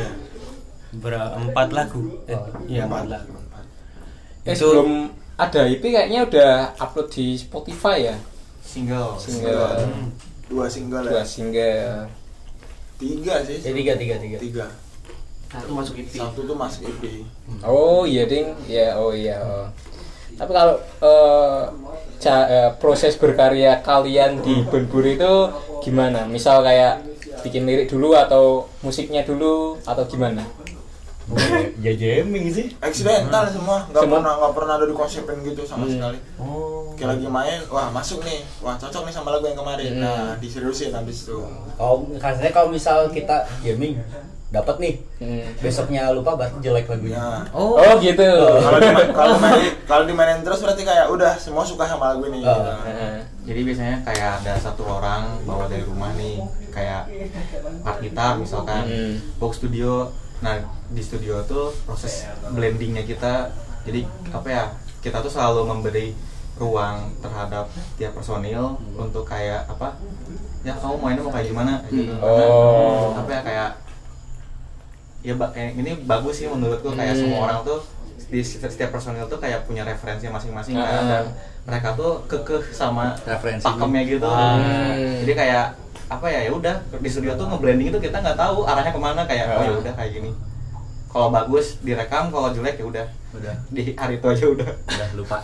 Berapa 0.95 1.35
empat 1.35 1.69
lagu? 1.75 2.23
Eh, 2.30 2.38
iya 2.71 2.87
empat 2.87 3.11
lagu. 3.11 3.35
Eh, 4.47 4.54
Itu 4.54 4.71
sebelum 4.71 5.11
ada 5.35 5.66
IP 5.66 5.83
kayaknya 5.83 6.30
udah 6.30 6.52
upload 6.78 7.11
di 7.11 7.35
Spotify 7.35 8.14
ya? 8.14 8.16
single 8.62 9.19
Single. 9.19 9.83
Dua 10.47 10.71
single 10.71 11.11
Dua 11.11 11.26
ya. 11.26 12.07
Tiga 13.00 13.35
sih. 13.42 13.57
Ya 13.59 13.73
tiga 13.73 13.92
tiga 13.97 14.16
tiga. 14.21 14.37
Tiga. 14.38 14.66
Satu 15.50 15.73
masuk 15.75 15.95
IP. 15.99 16.14
Satu 16.14 16.40
tuh 16.45 16.54
masuk 16.54 16.87
IP. 16.87 17.26
Oh 17.64 18.07
iya 18.07 18.28
ding, 18.28 18.54
ya 18.69 18.95
oh 18.95 19.11
iya. 19.11 19.40
oh. 19.40 19.66
Tapi 20.38 20.52
kalau 20.52 20.76
eh, 20.78 21.62
ca- 22.23 22.49
eh, 22.49 22.71
proses 22.78 23.19
berkarya 23.19 23.83
kalian 23.83 24.38
di 24.40 24.62
Benbur 24.62 25.02
itu 25.02 25.33
gimana? 25.83 26.23
Misal 26.25 26.62
kayak 26.62 27.02
bikin 27.42 27.66
lirik 27.66 27.88
dulu 27.88 28.14
atau 28.14 28.69
musiknya 28.80 29.25
dulu 29.25 29.80
atau 29.83 30.04
gimana? 30.07 30.45
Ya 31.78 31.92
jamming 31.92 32.46
sih 32.49 32.66
Accidental 32.78 33.46
semua, 33.46 33.87
nggak 33.87 34.00
Semua? 34.00 34.16
pernah 34.16 34.32
nggak 34.37 34.52
pernah 34.52 34.75
ada 34.75 34.87
dikonsepin 34.87 35.37
gitu 35.44 35.62
sama 35.62 35.84
Hmm. 35.84 35.92
sekali. 35.92 36.18
oh 36.37 36.92
Kayak 36.92 37.16
lagi 37.16 37.26
main, 37.28 37.58
wah 37.66 37.88
masuk 37.88 38.20
nih, 38.20 38.44
wah 38.58 38.76
cocok 38.76 39.02
nih 39.02 39.14
sama 39.14 39.28
lagu 39.30 39.44
yang 39.44 39.56
kemarin. 39.56 39.90
Hmm. 39.90 40.02
Nah 40.02 40.22
diseriusin 40.37 40.92
habis 40.92 41.25
itu. 41.25 41.38
kalau 41.75 41.96
kasarnya 42.14 42.50
kalau 42.50 42.68
misal 42.68 43.08
kita 43.08 43.37
jamming 43.60 43.96
dapat 44.50 44.76
nih 44.78 44.94
Hmm. 45.16 45.46
besoknya 45.56 46.10
lupa 46.10 46.34
berarti 46.34 46.58
jelek 46.60 46.84
lagunya 46.87 47.16
Nah, 47.16 47.46
Oh, 47.52 47.78
Oh 47.78 47.94
gitu. 47.96 48.26
kalau 48.58 48.78
di- 48.78 49.14
kalau 49.14 49.34
main 49.38 49.62
kalau 49.87 50.04
dimainin 50.04 50.42
terus 50.42 50.58
berarti 50.58 50.82
kayak 50.82 51.06
udah 51.08 51.32
semua 51.37 51.62
suka 51.62 51.87
sama 51.87 52.10
lagu 52.10 52.26
ini. 52.26 52.42
Oh. 52.42 52.50
gitu. 52.50 52.72
Heeh. 52.84 53.16
Jadi 53.42 53.60
biasanya 53.62 53.96
kayak 54.02 54.30
ada 54.42 54.52
satu 54.58 54.82
orang 54.84 55.40
bawa 55.42 55.64
dari 55.64 55.82
rumah 55.82 56.10
nih 56.12 56.42
kayak 56.68 57.06
part 57.80 57.99
gitar 57.99 58.37
misalkan 58.37 58.82
Hmm. 58.84 59.14
box 59.38 59.56
studio. 59.56 60.10
Nah 60.40 60.58
di 60.90 61.00
studio 61.00 61.38
tuh 61.44 61.70
proses 61.82 62.26
blendingnya 62.49 63.02
kita 63.02 63.49
jadi 63.82 64.02
apa 64.28 64.49
ya 64.49 64.64
kita 64.99 65.18
tuh 65.18 65.30
selalu 65.30 65.64
memberi 65.66 66.12
ruang 66.54 67.09
terhadap 67.18 67.66
tiap 67.94 68.12
personil 68.12 68.76
untuk 68.92 69.25
kayak 69.25 69.64
apa 69.66 69.97
ya 70.61 70.75
kamu 70.75 70.97
mainnya 70.99 71.23
mau 71.23 71.32
kayak 71.32 71.49
gimana 71.49 71.73
gitu. 71.88 72.12
Karena, 72.12 72.44
Oh. 72.44 73.16
apa 73.16 73.30
ya 73.30 73.40
kayak 73.40 73.70
ya 75.20 75.32
kayak 75.37 75.70
ini 75.75 75.92
bagus 76.04 76.35
sih 76.37 76.47
menurutku 76.47 76.92
kayak 76.92 77.12
Hmm. 77.12 77.20
semua 77.23 77.38
orang 77.47 77.61
tuh 77.62 77.80
di 78.26 78.40
setiap 78.40 78.90
personil 78.90 79.25
tuh 79.26 79.37
kayak 79.37 79.64
punya 79.64 79.82
referensi 79.82 80.26
masing-masing 80.26 80.76
Ah. 80.76 80.85
kan 80.87 81.02
dan 81.06 81.25
mereka 81.64 81.88
tuh 81.94 82.25
kekeh 82.26 82.62
sama 82.70 83.16
Referensinya. 83.18 83.68
pakemnya 83.75 84.02
gitu 84.06 84.28
Hmm. 84.28 85.20
jadi 85.20 85.32
kayak 85.35 85.64
apa 86.09 86.26
ya 86.26 86.40
ya 86.42 86.50
udah 86.50 86.75
di 86.92 87.09
studio 87.09 87.32
tuh 87.35 87.47
ngeblending 87.47 87.88
itu 87.88 87.99
kita 88.00 88.18
nggak 88.18 88.35
tahu 88.35 88.64
arahnya 88.64 88.90
ke 88.90 89.00
mana 89.00 89.23
kayak 89.25 89.44
oh 89.50 89.62
ya 89.62 89.70
Ah. 89.70 89.80
udah 89.80 89.94
kayak 89.94 90.12
gini 90.12 90.30
kalau 91.11 91.29
bagus 91.29 91.79
direkam 91.83 92.31
kalau 92.31 92.50
jelek 92.50 92.79
ya 92.79 92.87
udah. 92.87 93.07
Udah. 93.31 93.55
Di 93.69 93.95
hari 93.95 94.17
itu 94.17 94.26
aja 94.26 94.45
udah. 94.47 94.71
Udah 94.87 95.09
lupa. 95.14 95.38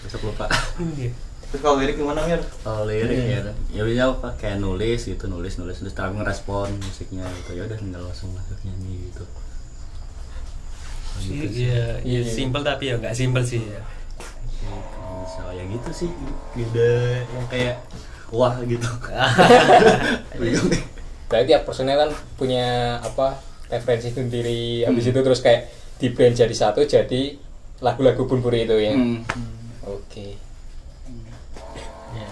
Besok 0.00 0.28
lupa. 0.28 0.48
Terus 1.52 1.60
kalau 1.60 1.76
lirik 1.76 1.96
gimana 1.96 2.24
mir? 2.24 2.40
Kalau 2.64 2.88
lirik 2.88 3.28
ya 3.28 3.40
ya 3.68 3.82
bisa 3.84 4.08
apa 4.08 4.32
kayak 4.36 4.58
nulis 4.58 5.04
gitu 5.04 5.28
nulis 5.28 5.60
nulis. 5.60 5.76
Terus 5.76 5.92
tapi 5.92 6.16
ngerespon 6.16 6.72
musiknya 6.80 7.28
gitu. 7.40 7.52
Ya 7.52 7.68
udah 7.68 7.76
tinggal 7.76 8.02
langsung 8.02 8.32
masuk 8.32 8.56
nyanyi 8.64 9.12
gitu. 9.12 9.24
Gitu 11.20 11.68
Iya, 11.68 12.00
iya 12.02 12.20
Iya. 12.24 12.32
simple 12.32 12.64
tapi 12.64 12.88
ya 12.88 12.96
nggak 12.96 13.12
simple 13.12 13.44
sih 13.44 13.60
ya. 13.60 13.84
so 15.28 15.52
ya 15.52 15.64
gitu 15.68 15.90
sih. 15.92 16.08
Udah 16.56 17.20
yang 17.20 17.46
kayak 17.52 17.76
wah 18.32 18.56
gitu. 18.64 18.84
Berarti 21.28 21.48
tiap 21.48 21.62
personel 21.64 21.96
kan 21.96 22.10
punya 22.36 22.96
apa 23.00 23.40
referensi 23.72 24.12
sendiri. 24.12 24.84
Habis 24.84 25.08
itu 25.08 25.20
terus 25.24 25.40
kayak 25.40 25.72
di 25.96 26.12
blend 26.12 26.36
jadi 26.36 26.52
satu 26.52 26.84
jadi 26.84 27.40
lagu-lagu 27.80 28.28
Bunburi 28.28 28.68
itu 28.68 28.76
ya. 28.76 28.92
Hmm. 28.92 29.24
Oke. 29.88 30.36
Ya. 32.12 32.28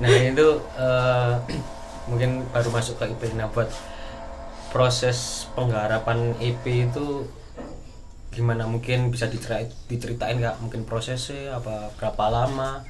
Nah 0.00 0.08
itu 0.10 0.48
eh, 0.80 1.32
mungkin 2.08 2.48
baru 2.48 2.72
masuk 2.72 2.96
ke 2.96 3.04
IP. 3.12 3.36
Nah 3.36 3.52
buat 3.52 3.68
proses 4.68 5.48
penggarapan 5.52 6.32
EP 6.40 6.64
itu 6.64 7.28
gimana 8.28 8.68
mungkin 8.68 9.08
bisa 9.08 9.24
diceritain, 9.26 9.72
diceritain 9.88 10.36
nggak 10.38 10.60
mungkin 10.60 10.84
prosesnya 10.84 11.56
apa 11.56 11.90
berapa 11.96 12.24
lama 12.28 12.84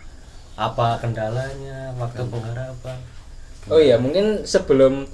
apa 0.59 0.99
kendalanya 0.99 1.95
waktu 1.97 2.27
penggarapan 2.27 2.99
Oh 3.71 3.79
iya, 3.79 3.95
mungkin 4.01 4.43
sebelum 4.43 5.07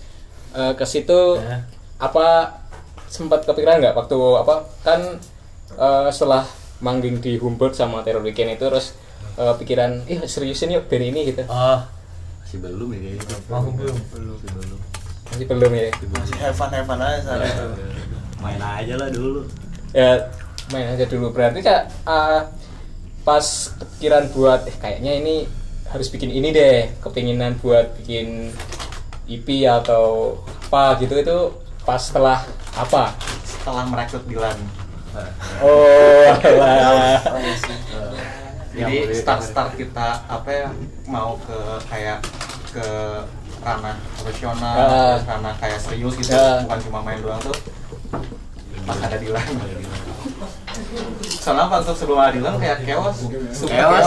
eh, 0.56 0.72
ke 0.74 0.86
situ 0.88 1.36
Ya. 1.38 1.68
apa 2.00 2.56
sempat 3.14 3.46
kepikiran 3.46 3.78
nggak 3.78 3.94
waktu 3.94 4.18
apa 4.42 4.54
kan 4.82 5.00
eh, 5.78 6.08
setelah 6.10 6.42
manggung 6.82 7.22
di 7.22 7.38
Humboldt 7.38 7.78
sama 7.78 8.02
Terror 8.02 8.26
Weekend 8.26 8.58
itu 8.58 8.66
terus 8.66 8.98
eh, 9.38 9.54
pikiran 9.54 10.02
ih 10.10 10.26
seriusin 10.26 10.74
yuk 10.74 10.90
band 10.90 11.14
ini 11.14 11.30
gitu. 11.30 11.46
Oh 11.46 11.94
masih 12.54 12.70
belum 12.70 12.88
ya 12.94 12.98
kayaknya. 13.02 13.36
Mau 13.50 13.70
belum. 13.74 13.96
Masih 13.98 14.50
belum. 14.54 14.78
Masih 15.26 15.46
belum 15.50 15.70
ya? 15.74 15.82
Masih 15.90 16.36
have 16.38 16.54
fun 16.54 16.70
have 16.70 16.86
fun 16.86 17.02
aja 17.02 17.18
saat 17.26 17.50
itu. 17.50 17.66
main 18.38 18.60
aja 18.62 18.94
lah 18.94 19.08
dulu. 19.10 19.42
Ya 19.90 20.10
main 20.70 20.86
aja 20.94 21.04
dulu. 21.10 21.34
Berarti 21.34 21.66
kak 21.66 21.90
eh, 21.90 22.40
pas 23.26 23.46
kepikiran 23.74 24.30
buat 24.30 24.70
eh, 24.70 24.76
kayaknya 24.78 25.18
ini 25.18 25.50
harus 25.90 26.06
bikin 26.14 26.30
ini 26.30 26.54
deh 26.54 26.94
kepinginan 27.02 27.58
buat 27.58 27.98
bikin 27.98 28.54
EP 29.26 29.48
atau 29.66 30.38
apa 30.70 31.02
gitu 31.02 31.14
itu 31.18 31.38
pas 31.84 32.00
setelah 32.00 32.40
apa? 32.74 33.12
Setelah 33.44 33.84
merekrut 33.86 34.24
Dilan. 34.24 34.56
Oh 35.62 36.26
alah. 36.58 37.22
jadi 38.74 39.14
start 39.14 39.46
start 39.46 39.70
kita 39.78 40.26
apa 40.26 40.50
ya 40.50 40.68
mau 41.06 41.38
ke 41.38 41.58
kayak 41.86 42.18
ke 42.74 42.86
ranah 43.62 43.94
profesional 44.18 44.74
terus 44.74 45.24
ranah 45.30 45.54
kayak 45.62 45.78
serius 45.78 46.18
gitu 46.18 46.34
Ah. 46.34 46.66
bukan 46.66 46.78
cuma 46.90 46.98
main 47.06 47.22
doang 47.22 47.38
tuh. 47.38 47.54
Pas 48.84 48.98
ada 48.98 49.16
Dilan. 49.16 49.46
Soalnya 51.30 51.70
waktu 51.70 51.94
sebelum 51.94 52.18
ada 52.18 52.32
Dilan 52.34 52.54
kayak 52.58 52.82
chaos. 52.82 53.16
Super 53.54 53.78
Chaos, 53.78 54.04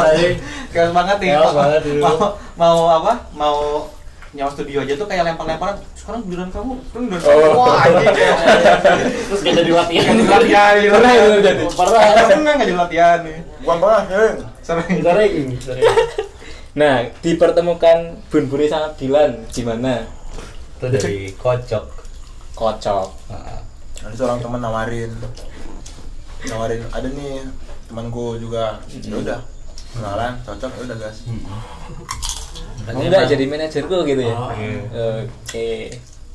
chaos. 0.75 0.91
banget 0.91 1.17
nih. 1.23 1.29
Chaos 1.39 1.47
mau, 1.47 1.59
banget 1.63 1.81
dulu. 1.87 2.01
mau, 2.03 2.17
mau 2.59 2.79
apa? 2.91 3.13
Mau 3.31 3.57
nyawa 4.35 4.51
studio 4.51 4.83
aja 4.83 4.93
tuh 4.99 5.07
kayak 5.07 5.23
lempar-lemparan 5.23 5.79
sekarang 6.07 6.23
giliran 6.23 6.47
kamu 6.47 6.73
sekarang 6.87 7.03
giliran 7.03 7.19
kamu 7.19 7.35
Oh. 7.35 7.51
wah 7.59 7.83
anjing. 7.83 8.15
Terus 9.27 9.39
gak 9.43 9.55
jadi 9.59 9.71
latihan. 9.75 10.07
Jadi 10.07 10.23
latihan 10.23 10.73
gitu 10.79 10.93
Pernah 10.95 11.11
itu 11.11 11.39
jadi. 11.43 11.63
pernah. 11.67 11.99
Pernah 11.99 12.51
nggak 12.55 12.63
jadi 12.63 12.79
latihan 12.79 13.17
nih. 13.27 13.37
Bukan 13.59 13.77
banget, 13.83 14.03
Heng. 14.07 14.35
sering 14.63 14.99
sering 15.03 15.33
sering 15.59 15.83
nah 16.77 16.95
dipertemukan 17.19 17.97
Bun 18.29 18.45
Buri 18.47 18.71
sama 18.71 18.95
Dilan 18.95 19.43
gimana? 19.51 20.07
Itu 20.79 20.87
dari 20.87 21.35
kocok. 21.35 21.85
Kocok. 22.55 23.07
Ada 23.99 24.15
seorang 24.15 24.39
teman 24.39 24.63
nawarin, 24.63 25.11
nawarin 26.47 26.87
ada 26.87 27.07
nih 27.11 27.43
temanku 27.89 28.39
juga. 28.39 28.79
Ya 28.87 29.11
udah, 29.11 29.39
kenalan, 29.91 30.39
cocok, 30.39 30.71
ya 30.71 30.81
udah 30.87 30.97
gas. 31.01 31.17
Mau 32.93 33.01
nggak 33.03 33.27
jadi 33.27 33.43
manajerku 33.47 33.97
gitu 34.07 34.21
ya 34.23 34.35
Oh, 34.37 34.51
oke 35.23 35.67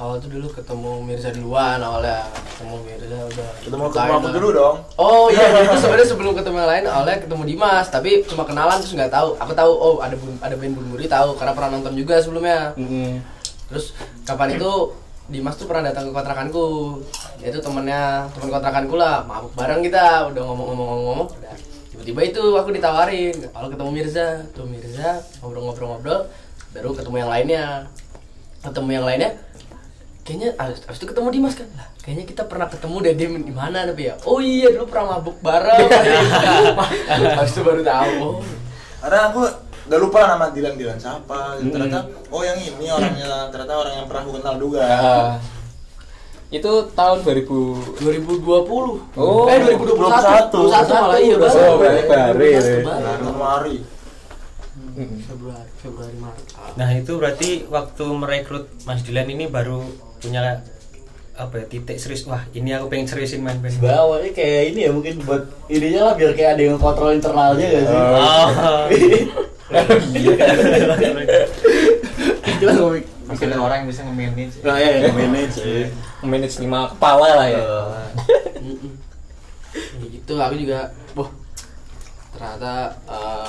awal 0.03 0.19
tuh 0.19 0.31
dulu 0.35 0.51
ketemu 0.51 0.91
Mirza 1.07 1.31
duluan 1.31 1.79
awalnya 1.79 2.27
ketemu 2.27 2.75
Mirza 2.83 3.19
udah 3.23 3.49
Ketemu 3.63 3.83
ketemu 3.87 4.13
aku 4.19 4.29
dulu 4.35 4.49
dong. 4.51 4.77
Oh 4.99 5.31
iya, 5.31 5.47
itu 5.69 5.79
sebenarnya 5.79 6.09
sebelum 6.11 6.33
ketemu 6.35 6.57
yang 6.59 6.71
lain 6.75 6.85
awalnya 6.91 7.19
ketemu 7.23 7.43
Dimas, 7.47 7.87
tapi 7.87 8.11
cuma 8.27 8.43
kenalan 8.43 8.83
terus 8.83 8.99
nggak 8.99 9.13
tahu. 9.15 9.39
Aku 9.39 9.53
tahu 9.55 9.71
oh 9.71 9.95
ada 10.03 10.19
ada 10.43 10.55
band 10.59 10.75
Bunburi 10.75 11.07
tahu 11.07 11.39
karena 11.39 11.53
pernah 11.55 11.71
nonton 11.79 11.95
juga 11.95 12.19
sebelumnya. 12.19 12.75
Mm. 12.75 13.23
Terus 13.71 13.95
kapan 14.27 14.59
itu 14.59 14.71
Dimas 15.31 15.55
tuh 15.55 15.71
pernah 15.71 15.95
datang 15.95 16.11
ke 16.11 16.13
kontrakanku. 16.13 16.99
Yaitu 17.39 17.63
temennya 17.63 18.27
teman 18.35 18.49
kontrakanku 18.51 18.95
lah, 18.99 19.23
mabuk 19.23 19.55
bareng 19.55 19.87
kita, 19.87 20.35
udah 20.35 20.43
ngomong-ngomong-ngomong. 20.43 21.31
Udah 21.31 21.55
tiba-tiba 21.93 22.21
itu 22.35 22.43
aku 22.59 22.75
ditawarin 22.75 23.37
kalau 23.55 23.69
ketemu 23.71 23.91
Mirza, 23.95 24.43
tuh 24.51 24.67
Mirza 24.67 25.23
ngobrol-ngobrol-ngobrol, 25.39 26.27
baru 26.73 26.97
ketemu 26.97 27.17
yang 27.23 27.31
lainnya. 27.31 27.65
Ketemu 28.63 28.91
yang 28.95 29.05
lainnya, 29.07 29.31
kayaknya 30.23 30.49
abis, 30.55 30.87
abis 30.87 30.99
itu 31.03 31.07
ketemu 31.11 31.29
Dimas 31.35 31.55
kan 31.59 31.67
lah 31.75 31.89
kayaknya 31.99 32.25
kita 32.31 32.43
pernah 32.47 32.71
ketemu 32.71 32.97
deh 33.03 33.15
di, 33.19 33.25
di 33.43 33.55
mana 33.55 33.79
tapi 33.91 34.07
ya 34.07 34.15
oh 34.23 34.39
iya 34.39 34.71
dulu 34.71 34.87
pernah 34.87 35.19
mabuk 35.19 35.35
bareng 35.43 35.83
abis 37.43 37.53
itu 37.59 37.63
baru 37.67 37.83
tahu 37.83 38.39
Karena 39.03 39.35
aku 39.35 39.43
udah 39.91 39.99
lupa 39.99 40.31
nama 40.31 40.47
Dilan 40.55 40.79
Dilan 40.79 40.95
siapa. 40.95 41.59
Hmm. 41.59 41.75
Ternyata 41.75 42.07
oh 42.31 42.43
yang 42.47 42.55
ini 42.55 42.87
orangnya 42.87 43.51
ternyata 43.51 43.75
orang 43.83 43.95
yang 43.99 44.07
pernah 44.07 44.23
aku 44.23 44.33
kenal 44.39 44.55
juga. 44.63 44.83
Ah. 44.87 45.31
itu 46.53 46.69
tahun 46.93 47.25
2000 47.25 47.49
2020 48.05 48.45
Oh, 49.17 49.49
eh 49.49 49.57
2021 49.57 50.53
21 50.53 51.03
malah 51.03 51.17
iya 51.19 51.35
Oh, 51.41 51.81
baru 51.81 52.01
baru 52.05 52.45
ya. 52.45 52.61
baru. 52.85 53.73
Februari 55.25 55.71
Februari 55.81 56.17
Maret 56.21 56.47
Nah 56.77 56.89
itu 56.95 57.13
berarti 57.17 57.51
waktu 57.69 58.05
merekrut 58.13 58.67
Mas 58.85 59.03
Dilan 59.03 59.29
ini 59.33 59.49
baru 59.49 59.83
punya 60.21 60.63
apa 61.33 61.65
ya 61.65 61.67
titik 61.67 61.97
serius 61.97 62.29
wah 62.29 62.45
ini 62.53 62.77
aku 62.77 62.93
pengen 62.93 63.09
seriusin 63.09 63.41
main 63.41 63.57
band. 63.57 63.81
Awalnya 63.81 64.37
kayak 64.37 64.77
ini 64.77 64.81
ya 64.85 64.91
mungkin 64.93 65.25
buat 65.25 65.49
ininya 65.73 66.13
lah 66.13 66.15
biar 66.15 66.37
kayak 66.37 66.61
ada 66.61 66.63
yang 66.69 66.77
kontrol 66.77 67.17
internalnya 67.17 67.67
gak 67.73 67.85
sih? 67.89 67.97
Oh. 67.97 68.49
Cuma 72.61 72.73
ngomong 72.77 73.01
Maksudnya 73.23 73.57
orang 73.57 73.77
yang 73.81 73.89
bisa 73.89 74.05
nge-manage. 74.05 74.61
Nah, 74.61 74.77
ya, 74.77 75.09
yang 75.09 75.17
manage 75.17 75.57
ya. 75.57 75.89
manage 76.21 76.61
lima 76.61 76.93
kepala 76.93 77.29
lah 77.33 77.49
ya. 77.49 77.65
Ya 79.73 80.07
gitu 80.13 80.37
aku 80.37 80.55
juga 80.61 80.93
wah 81.17 81.31
ternyata 82.37 82.93
uh, 83.09 83.49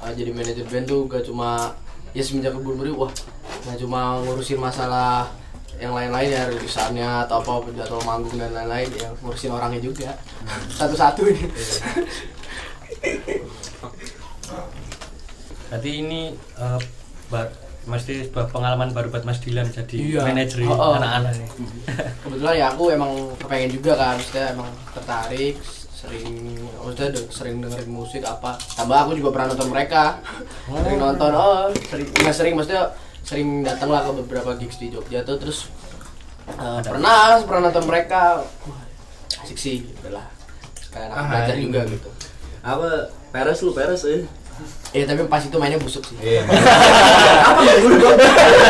uh, 0.00 0.10
jadi 0.10 0.30
manajer 0.30 0.64
band 0.64 0.86
tuh 0.86 1.04
gak 1.06 1.22
cuma 1.22 1.72
ya 2.10 2.20
semenjak 2.20 2.50
ke 2.50 2.60
Burburi 2.60 2.90
wah 2.90 3.12
gak 3.62 3.76
cuma 3.76 4.18
ngurusin 4.20 4.58
masalah 4.58 5.28
yang 5.76 5.92
lain-lain 5.92 6.28
ya 6.28 6.44
rilisannya 6.46 7.24
atau 7.24 7.40
apa 7.40 7.72
jadwal 7.72 8.02
manggung 8.02 8.34
dan 8.34 8.52
lain-lain 8.52 8.88
ya 8.92 9.08
ngurusin 9.18 9.48
orangnya 9.48 9.80
juga 9.80 10.12
satu-satu 10.70 11.22
ini 11.26 11.44
Berarti 15.70 15.90
ini 15.96 16.20
eh, 16.34 16.80
ba- 17.28 17.52
mesti 17.80 18.26
sebuah 18.26 18.50
pengalaman 18.50 18.90
baru 18.90 19.08
buat 19.08 19.24
Mas 19.24 19.40
Dilan 19.40 19.64
jadi 19.66 19.96
Iya. 19.96 20.20
manajer 20.22 20.58
Oh, 20.64 20.74
oh. 20.74 20.92
anak-anak 20.94 21.32
nih. 21.32 21.48
kebetulan 22.20 22.54
ya 22.56 22.66
aku 22.68 22.84
emang 22.90 23.10
kepengen 23.36 23.70
juga 23.72 23.92
kan 23.94 24.14
maksudnya 24.14 24.46
emang 24.52 24.68
tertarik 24.92 25.54
sering 26.00 26.32
maksudnya 26.74 27.10
de- 27.12 27.28
sering 27.28 27.56
dengerin 27.60 27.86
musik 27.86 28.24
apa 28.24 28.56
tambah 28.72 28.96
aku 28.98 29.12
juga 29.14 29.30
pernah 29.30 29.52
nonton 29.52 29.68
mereka. 29.68 30.16
Sering 30.64 30.96
nonton 30.96 31.30
oh 31.30 31.68
sering 31.84 32.08
nggak 32.10 32.32
sering 32.32 32.54
maksudnya 32.56 32.82
sering 33.20 33.48
datang 33.60 33.88
lah 33.88 34.00
ke 34.02 34.12
beberapa 34.18 34.56
gigs 34.56 34.76
di 34.76 34.88
Jogja 34.88 35.20
tuh 35.20 35.36
terus 35.36 35.68
eh, 36.48 36.80
pernah 36.80 37.36
pernah 37.40 37.68
nonton 37.68 37.84
mereka. 37.84 38.40
Wah, 38.64 38.80
asik 39.38 39.56
sih 39.56 39.84
udahlah 40.00 40.24
kayak 40.88 41.06
anak 41.06 41.16
Ah, 41.16 41.24
belajar 41.28 41.54
ini. 41.54 41.64
juga 41.68 41.80
gitu. 41.86 42.08
Apa 42.60 42.88
peres 43.28 43.60
lu 43.60 43.70
peres 43.70 44.02
ya? 44.02 44.24
Iya 44.90 45.04
tapi 45.06 45.24
pas 45.24 45.40
itu 45.40 45.56
mainnya 45.56 45.76
busuk 45.76 46.02
sih. 46.02 46.16
Iya. 46.18 46.44
apa 47.48 47.60
dulu 47.78 47.96
dong 47.98 48.16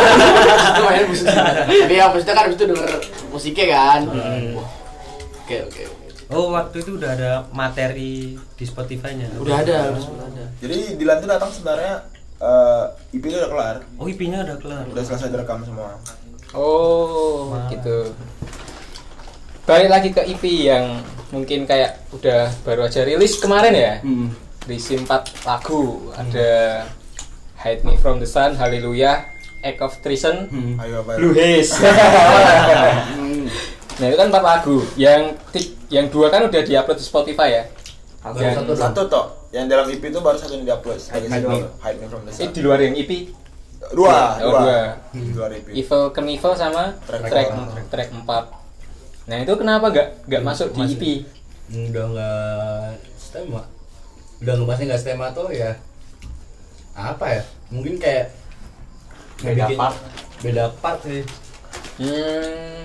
itu 0.71 0.83
mainnya 0.83 1.07
busuk 1.07 1.27
sih. 1.27 1.41
Tapi 1.81 1.95
ya 1.95 2.05
maksudnya 2.07 2.35
kan 2.35 2.45
abis 2.45 2.57
itu 2.57 2.67
denger 2.67 2.91
musiknya 3.29 3.67
kan. 3.71 4.01
Wah, 4.53 4.67
oke 5.41 5.57
oke 5.65 5.83
oke 5.87 6.00
Oh, 6.31 6.51
waktu 6.51 6.79
itu 6.79 6.95
udah 6.95 7.11
ada 7.11 7.31
materi 7.51 8.15
di 8.37 8.65
Spotify-nya. 8.65 9.35
udah 9.35 9.57
ada 9.59 9.91
udah 9.91 10.27
ada 10.27 10.45
Jadi 10.59 10.95
Dilan 10.95 11.19
tuh 11.19 11.29
datang 11.29 11.51
sebenarnya 11.51 11.95
eh 12.39 12.85
IP 13.13 13.25
itu 13.25 13.37
udah 13.37 13.51
kelar, 13.51 13.77
Oh, 13.95 14.07
IP-nya 14.07 14.41
udah 14.43 14.57
kelar. 14.57 14.85
udah 14.87 15.03
selesai 15.03 15.29
direkam 15.29 15.61
semua. 15.61 15.99
oh 16.51 17.53
gitu 17.69 18.11
balik 19.63 19.87
lagi 19.89 20.09
ke 20.11 20.23
EP 20.25 20.43
yang 20.65 20.99
mungkin 21.31 21.63
kayak 21.63 22.03
udah 22.11 22.51
baru 22.61 22.87
aja 22.87 23.03
rilis 23.03 23.39
kemarin 23.39 23.71
ya 23.71 23.93
Hmm. 24.01 24.35
berisi 24.61 24.97
empat 24.97 25.31
lagu 25.45 26.11
ada 26.13 26.83
Hide 27.57 27.85
Me 27.85 27.95
From 27.95 28.19
The 28.19 28.27
Sun, 28.27 28.57
Hallelujah, 28.57 29.29
Act 29.61 29.81
of 29.81 29.93
Treason, 30.01 30.49
Hmm. 30.49 30.75
Blue 31.15 31.31
Haze. 31.33 31.77
nah 34.01 34.07
itu 34.07 34.17
kan 34.17 34.29
empat 34.29 34.43
lagu. 34.43 34.77
Yang 34.97 35.21
yang 35.89 36.07
dua 36.09 36.27
kan 36.29 36.43
udah 36.43 36.61
diupload 36.61 36.97
di 36.97 37.05
Spotify 37.05 37.49
ya. 37.53 37.65
Aku 38.23 38.37
Yang- 38.37 38.57
satu 38.59 38.73
Satu 38.75 39.03
toh, 39.07 39.25
yang 39.51 39.65
dalam 39.67 39.85
IP 39.87 40.03
itu 40.03 40.19
baru 40.19 40.35
satu 40.35 40.53
yang 40.55 40.65
diupload. 40.67 40.97
Hide 40.99 41.27
Hide 41.27 41.47
Me. 41.47 41.55
Me, 41.55 41.69
Hide 41.79 41.99
Me 41.99 42.07
from 42.07 42.23
the 42.23 42.33
Eh 42.35 42.49
di 42.49 42.61
luar 42.61 42.79
yang 42.79 42.93
EP, 42.95 43.13
Dua, 43.91 44.37
Oh, 44.39 44.51
dua. 44.51 44.61
dua. 44.61 44.81
Di 45.11 45.33
luar 45.33 45.51
IP. 45.51 45.67
Evil 45.75 46.03
Knievel 46.11 46.53
sama 46.55 46.93
Track 47.03 47.23
track 47.25 47.49
empat. 47.51 47.85
track 47.89 48.09
4. 48.11 48.45
Nah 49.23 49.37
itu 49.39 49.53
kenapa 49.55 49.87
nggak 49.89 50.09
nggak 50.27 50.43
masuk 50.43 50.69
di 50.71 50.81
E. 50.81 50.89
EP? 50.91 51.05
udah 51.71 52.05
nggak 52.05 52.87
stema 53.15 53.63
udah 54.41 54.53
ngebahasnya 54.53 54.87
nggak 54.89 55.01
stema 55.01 55.31
tuh 55.31 55.49
ya 55.49 55.71
apa 56.93 57.25
ya 57.31 57.43
mungkin 57.69 57.95
kayak 57.95 58.35
Beda 59.39 59.71
part. 59.73 59.95
beda 60.41 60.65
part 60.77 60.99
sih 61.01 61.23
Hmm, 61.95 62.80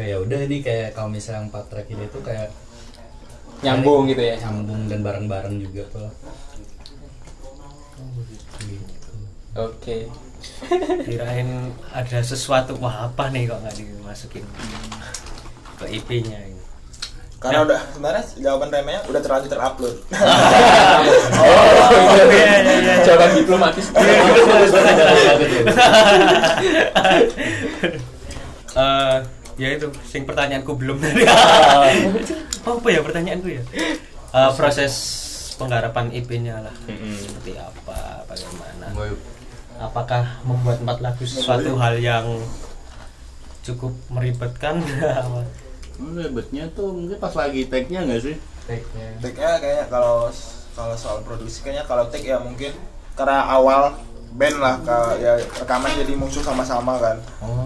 kayak 0.00 0.16
ya 0.16 0.18
udah 0.24 0.40
ini 0.48 0.64
kayak 0.64 0.96
kalau 0.96 1.12
misalnya 1.12 1.52
empat 1.52 1.68
track 1.68 1.92
ini 1.92 2.08
tuh 2.08 2.24
kayak 2.24 2.48
nyambung 3.60 4.08
gitu 4.08 4.24
ya. 4.24 4.40
nyambung 4.40 4.88
dan 4.88 5.04
bareng-bareng 5.04 5.60
juga 5.60 5.84
tuh 5.92 6.08
Oke. 9.50 10.06
Kirain 11.04 11.74
ada 11.92 12.18
sesuatu 12.22 12.78
wah 12.80 13.12
apa 13.12 13.28
nih 13.28 13.50
kok 13.50 13.60
nggak 13.60 13.76
dimasukin 13.76 14.46
ke 15.76 15.84
IP-nya 15.90 16.38
ini. 16.48 16.62
Karena 17.42 17.66
udah 17.66 17.80
sebenarnya 17.92 18.24
jawaban 18.38 18.70
remnya 18.70 19.02
udah 19.10 19.20
terlanjur 19.20 19.50
terupload. 19.52 19.96
Oh, 21.40 22.14
iya 22.14 22.62
iya 22.62 22.78
iya. 22.78 22.94
Jawaban 23.04 23.36
diplomatis. 23.36 23.90
Eh, 28.70 29.18
ya 29.60 29.76
itu 29.76 29.92
sing 30.08 30.24
pertanyaanku 30.24 30.72
belum 30.72 30.96
tadi. 30.96 31.22
oh, 32.66 32.80
apa 32.80 32.88
ya 32.88 33.00
pertanyaanku 33.04 33.48
ya? 33.52 33.62
Eh, 34.32 34.50
proses 34.56 34.92
penggarapan 35.60 36.08
IP-nya 36.16 36.64
lah. 36.64 36.74
Seperti 36.88 37.60
apa, 37.60 38.24
bagaimana? 38.24 38.86
Apakah 39.80 40.40
membuat 40.48 40.80
empat 40.80 40.98
lagu 41.04 41.24
sesuatu 41.28 41.76
hal 41.76 42.00
yang 42.00 42.40
cukup 43.60 43.92
meribetkan? 44.08 44.80
Ribetnya 46.00 46.64
tuh 46.72 46.96
mungkin 46.96 47.20
pas 47.20 47.36
lagi 47.36 47.68
tag-nya 47.68 48.08
nggak 48.08 48.24
sih 48.24 48.36
Take-nya. 48.64 49.08
Take-nya 49.20 49.50
kayaknya 49.60 49.86
kalau 49.92 50.32
kalau 50.72 50.94
soal 50.94 51.18
produksi 51.26 51.60
kayaknya 51.60 51.84
kalau 51.84 52.06
take 52.08 52.30
ya 52.30 52.38
mungkin 52.38 52.72
karena 53.18 53.42
awal 53.50 53.98
band 54.30 54.56
lah 54.56 54.78
ka- 54.80 55.16
ya 55.16 55.34
rekaman 55.36 55.90
jadi 55.92 56.12
musuh 56.14 56.40
sama-sama 56.40 56.96
kan. 56.96 57.16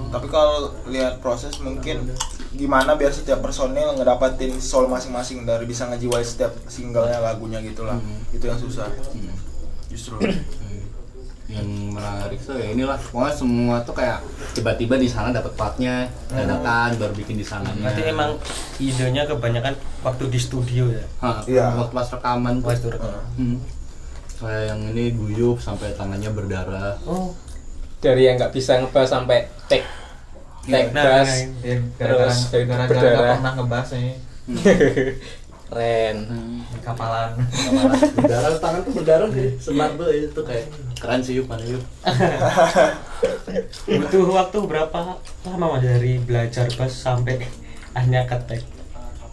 Tapi 0.08 0.26
kalau 0.26 0.72
lihat 0.86 1.18
proses 1.18 1.56
mungkin 1.58 2.08
gimana 2.50 2.94
biar 2.94 3.10
setiap 3.10 3.40
personil 3.40 3.92
ngedapatin 3.92 4.56
soul 4.56 4.86
masing-masing 4.86 5.42
dari 5.42 5.64
bisa 5.64 5.84
ngejiwai 5.86 6.22
setiap 6.22 6.54
singlenya 6.64 7.18
lagunya 7.18 7.60
gitu 7.60 7.82
lah. 7.82 7.98
Itu 8.30 8.44
yang 8.44 8.56
susah. 8.56 8.88
Justru. 9.86 10.16
yang 11.44 11.68
menarik 11.92 12.40
tuh 12.40 12.56
ya 12.56 12.72
inilah 12.72 12.96
pokoknya 12.96 13.30
semua 13.30 13.76
tuh 13.84 13.92
kayak 13.92 14.24
tiba-tiba 14.56 14.96
di 14.96 15.06
sana 15.06 15.28
dapat 15.28 15.52
partnya 15.52 16.08
dadakan 16.26 16.96
baru 16.96 17.12
bikin 17.12 17.36
di 17.36 17.44
sananya 17.44 17.84
Berarti 17.84 18.02
emang 18.08 18.30
idenya 18.80 19.22
kebanyakan 19.22 19.76
waktu 20.00 20.24
di 20.32 20.40
studio 20.40 20.88
ya. 20.88 21.04
Hah, 21.20 21.44
Iya. 21.44 21.76
waktu 21.76 21.92
pas 21.92 22.08
rekaman 22.08 22.58
itu 22.58 22.88
rekaman. 22.88 23.22
Hmm. 23.36 23.56
Kayak 24.44 24.64
yang 24.68 24.80
ini 24.88 25.04
guyup 25.10 25.56
sampai 25.58 25.92
tangannya 25.92 26.28
berdarah 26.28 26.94
Oh, 27.02 27.32
Dari 27.98 28.22
yang 28.22 28.36
nggak 28.36 28.52
bisa 28.52 28.76
ngebahas 28.76 29.10
sampai 29.10 29.38
take 29.64 29.84
take 30.62 30.90
Nah, 30.90 31.02
bass. 31.02 31.28
nah, 31.28 31.38
Ya, 31.62 31.76
gara-gara 31.94 32.28
Terus 32.28 32.38
gara-gara 32.50 32.84
berdarah. 32.86 33.10
nggak 33.10 33.34
pernah 33.34 33.52
ngebahas 33.54 33.88
nih 33.90 34.12
Keren. 35.64 36.16
di 36.62 36.78
kapalan. 36.78 37.30
berdarah 38.16 38.52
tangan 38.54 38.80
tuh 38.82 38.92
berdarah 38.94 39.28
sih 39.28 39.48
sebar 39.58 39.90
tuh 39.94 40.06
itu 40.08 40.40
kayak 40.40 40.66
keren 40.94 41.18
sih 41.18 41.34
yuk 41.34 41.46
mana 41.46 41.64
yuk 41.64 41.82
butuh 43.86 44.24
waktu 44.30 44.58
berapa 44.62 44.98
lama 45.42 45.66
mas 45.66 45.82
dari 45.82 46.18
belajar 46.18 46.68
bass 46.70 46.94
sampai 46.94 47.40
hanya 47.92 48.22
ketek? 48.24 48.60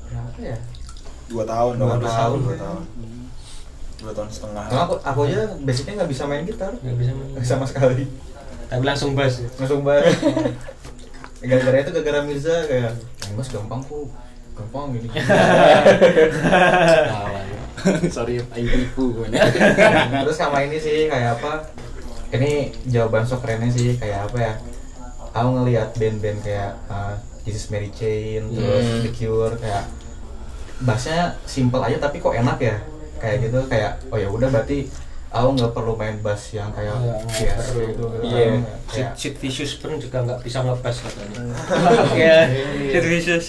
Kenapa 0.04 0.40
ya? 0.40 0.58
Dua 1.28 1.44
tahun, 1.44 1.74
Dua 1.76 1.88
dong. 1.94 2.04
tahun. 2.04 2.40
dua 2.42 2.58
tahun. 2.58 2.84
Dua 4.02 4.12
tahun 4.12 4.30
setengah. 4.30 4.64
Karena 4.66 4.84
aku 4.84 4.96
aku 5.00 5.20
aja 5.26 5.42
basicnya 5.62 5.94
nggak 5.98 6.10
bisa 6.10 6.24
main 6.26 6.44
gitar 6.44 6.74
Nggak 6.76 6.98
bisa 6.98 7.12
main. 7.14 7.46
sama 7.46 7.66
sekali. 7.66 8.10
Tapi 8.66 8.84
langsung 8.84 9.14
bass. 9.14 9.40
ya? 9.40 9.50
Langsung 9.56 9.82
banget. 9.82 10.10
gara-gara 11.42 11.78
itu 11.80 11.92
gara-gara 11.92 12.20
Mirza 12.22 12.56
kayak 12.66 12.92
main 12.98 13.34
bass 13.36 13.50
gampang 13.50 13.82
kok. 13.82 14.10
Gampang 14.52 14.84
gini. 14.92 15.08
sorry 18.14 18.38
ayo 18.38 18.68
tipu 18.68 19.04
gue 19.12 19.26
nih. 19.30 19.42
Terus 20.22 20.38
sama 20.38 20.62
ini 20.62 20.78
sih 20.78 21.10
kayak 21.10 21.40
apa? 21.40 21.66
Ini 22.32 22.52
jawaban 22.88 23.26
sok 23.26 23.44
kerennya 23.44 23.70
sih 23.70 23.98
kayak 23.98 24.30
apa 24.30 24.38
ya? 24.38 24.54
Aku 25.32 25.48
ngelihat 25.58 25.96
band-band 25.96 26.44
kayak 26.44 26.78
uh, 26.88 27.16
Jesus 27.42 27.72
Mary 27.72 27.90
Chain, 27.90 28.52
terus 28.52 28.86
Hmm. 28.86 29.02
The 29.02 29.12
Cure 29.12 29.56
kayak 29.58 29.84
bassnya 30.82 31.38
simple 31.44 31.82
aja 31.82 31.98
tapi 32.00 32.18
kok 32.18 32.34
enak 32.34 32.58
ya 32.58 32.78
kayak 33.22 33.46
gitu 33.46 33.60
kayak 33.68 34.02
oh 34.10 34.18
ya 34.18 34.26
udah 34.28 34.50
berarti 34.50 34.90
aku 35.30 35.48
nggak 35.54 35.72
perlu 35.72 35.94
main 35.94 36.18
bass 36.20 36.52
yang 36.52 36.74
kayak 36.74 36.92
biasa 37.24 37.72
perlu. 37.72 37.88
gitu 37.88 38.04
Iya. 38.26 38.60
Sid 39.14 39.38
Vicious 39.38 39.78
pun 39.78 39.96
juga 39.96 40.20
nggak 40.20 40.42
bisa 40.42 40.60
ngebass 40.60 40.98
katanya. 41.00 41.56
Iya, 42.18 42.38
Sid 42.92 43.06
Vicious. 43.06 43.48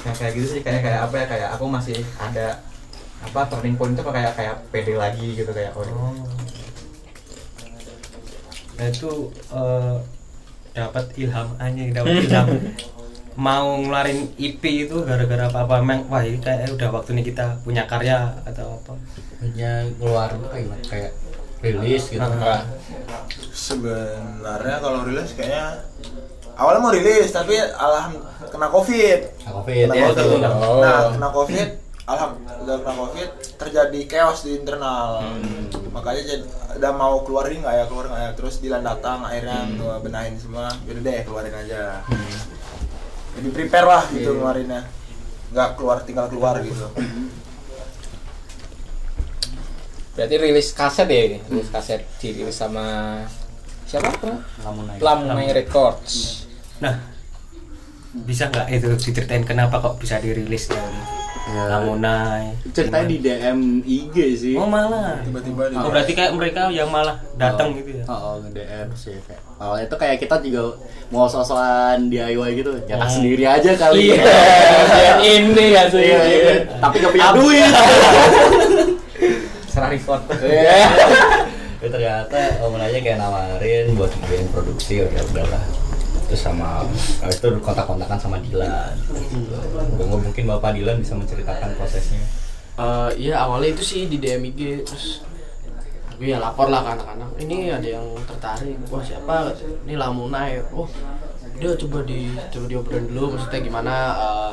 yang 0.00 0.16
kayak 0.16 0.32
gitu 0.32 0.46
sih 0.48 0.60
kayak 0.62 0.80
kayak 0.80 1.00
apa 1.04 1.14
ya 1.14 1.26
kayak 1.28 1.48
aku 1.52 1.64
masih 1.66 1.98
ada 2.16 2.64
apa 3.20 3.40
turning 3.46 3.76
point 3.76 3.92
itu 3.92 4.00
kayak 4.00 4.32
kayak 4.32 4.56
pede 4.70 4.96
lagi 4.96 5.36
gitu 5.36 5.50
kayak 5.50 5.76
oh 5.76 5.84
Oh. 5.84 6.16
Nah 8.76 8.88
itu 8.88 9.10
eh, 9.52 9.96
dapat 10.72 11.04
ilham 11.18 11.48
aja, 11.54 11.82
dapat 11.92 12.14
ilham 12.24 12.48
mau 13.38 13.78
ngeluarin 13.78 14.34
EP 14.36 14.62
itu 14.62 15.06
gara-gara 15.06 15.46
apa-apa 15.46 15.80
emang 15.80 16.02
wah 16.10 16.22
ini 16.22 16.42
kayak 16.42 16.74
udah 16.74 16.88
waktunya 16.90 17.22
kita 17.22 17.62
punya 17.62 17.86
karya 17.86 18.34
atau 18.42 18.78
apa 18.82 18.92
hanya 19.40 19.86
keluar 19.96 20.28
kayak 20.50 20.64
gimana? 20.66 20.84
kayak 20.90 21.12
rilis 21.60 22.04
gitu 22.08 22.20
Nah, 22.20 22.64
Sebenarnya 23.52 24.76
kalau 24.80 25.04
rilis 25.06 25.36
kayaknya 25.36 25.84
awalnya 26.56 26.80
mau 26.80 26.92
rilis 26.92 27.30
tapi 27.30 27.54
alham 27.56 28.18
kena 28.48 28.66
covid. 28.68 29.20
Nah, 29.46 29.52
covid 29.60 29.86
Kena 29.88 29.94
ya 29.94 30.06
COVID. 30.10 30.16
itu 30.16 30.48
Oh. 30.48 30.80
Nah, 30.80 31.00
kena 31.12 31.28
covid, 31.30 31.68
alham 32.08 32.30
udah 32.64 32.76
kena 32.80 32.94
covid 32.96 33.28
terjadi 33.56 34.00
chaos 34.08 34.42
di 34.42 34.56
internal. 34.56 35.22
Makanya 35.92 36.22
jadi 36.24 36.44
udah 36.80 36.92
mau 36.96 37.20
keluarin 37.22 37.60
nggak 37.60 37.76
ya 37.76 37.84
keluar 37.86 38.06
nggak 38.08 38.22
ya 38.24 38.30
terus 38.34 38.54
Dilan 38.58 38.82
datang 38.82 39.20
akhirnya 39.22 39.68
gua 39.76 40.00
benahin 40.00 40.36
semua. 40.40 40.72
Yaudah 40.88 41.02
deh 41.04 41.20
keluarin 41.24 41.54
aja. 41.54 42.00
Jadi 43.38 43.48
prepare 43.54 43.86
lah 43.86 44.04
gitu 44.10 44.34
keluarinnya. 44.36 44.82
Nggak 45.50 45.68
keluar 45.78 46.02
tinggal 46.02 46.26
keluar 46.30 46.58
gitu. 46.62 46.86
berarti 50.10 50.36
rilis 50.36 50.76
kaset 50.76 51.08
ya 51.08 51.22
ini? 51.32 51.38
rilis 51.48 51.72
kaset 51.72 52.04
dirilis 52.20 52.52
sama 52.52 53.16
siapa 53.88 54.12
naik 54.60 55.00
Lamunai 55.00 55.48
Records 55.54 56.44
Nah, 56.80 56.96
bisa 58.12 58.48
nggak 58.48 58.68
itu 58.72 58.88
diceritain 58.96 59.44
kenapa 59.44 59.80
kok 59.80 59.96
bisa 60.00 60.16
dirilis 60.20 60.68
dari 60.68 61.19
Ya. 61.50 61.64
Lamunai? 61.66 62.54
ceritanya 62.70 63.06
di 63.10 63.16
DM 63.18 63.58
IG 63.82 64.16
sih 64.38 64.54
Oh 64.54 64.70
malah. 64.70 65.18
Tiba-tiba 65.26 65.66
di 65.66 65.74
Oh, 65.74 65.90
berarti 65.90 66.12
kayak 66.14 66.32
mereka 66.38 66.70
yang 66.70 66.86
malah 66.86 67.18
datang 67.34 67.74
gitu 67.74 67.98
ya? 67.98 68.04
Oh, 68.06 68.14
oh 68.14 68.34
nge-DM 68.46 68.88
sih 68.94 69.18
kayak 69.26 69.42
awalnya 69.58 69.86
tuh 69.90 69.98
kayak 69.98 70.16
kita 70.22 70.38
juga 70.40 70.78
mau 71.10 71.26
sosokan 71.26 72.06
DIY 72.06 72.50
gitu 72.54 72.70
nyetak 72.86 73.10
sendiri 73.10 73.42
aja 73.44 73.70
kali 73.74 74.14
iya 74.14 74.22
biar 74.94 75.16
ini 75.20 75.64
ya 75.74 75.82
sih 75.90 76.00
Iya, 76.00 76.20
iya. 76.24 76.54
tapi 76.78 76.96
gak 77.02 77.12
punya 77.12 77.28
duit 77.34 77.72
Salah 79.66 79.90
report. 79.94 80.22
Iya. 80.42 80.86
Tapi 81.80 81.88
ternyata 81.96 82.36
kayak 83.00 83.16
nawarin 83.16 83.96
buat 83.96 84.12
bikin 84.12 84.52
produksi 84.52 85.00
udah 85.00 85.24
udahlah 85.32 85.64
terus 86.30 86.46
sama 86.46 86.86
habis 86.86 87.42
itu 87.42 87.48
kontak-kontakan 87.58 88.14
sama 88.14 88.38
Dilan. 88.38 88.94
Gue 89.98 90.06
mungkin 90.06 90.46
bapak 90.46 90.78
Dilan 90.78 91.02
bisa 91.02 91.18
menceritakan 91.18 91.74
prosesnya. 91.74 92.22
Eh, 92.78 93.10
iya 93.18 93.42
awalnya 93.42 93.74
itu 93.74 93.82
sih 93.82 94.00
di 94.06 94.22
DM 94.22 94.46
terus 94.86 95.26
gue 96.14 96.30
ya 96.30 96.38
lapor 96.38 96.70
lah 96.70 96.86
ke 96.86 96.90
anak-anak. 97.02 97.30
Ini 97.42 97.82
ada 97.82 97.88
yang 97.98 98.06
tertarik 98.30 98.78
wah 98.86 99.02
siapa? 99.02 99.58
Ini 99.90 99.98
Lamunai 99.98 100.62
oh 100.70 100.86
dia 101.58 101.74
coba 101.74 102.06
di 102.06 102.30
coba 102.48 102.64
diobrolin 102.70 103.10
dulu 103.10 103.34
maksudnya 103.34 103.60
gimana 103.60 103.94
eh, 104.14 104.52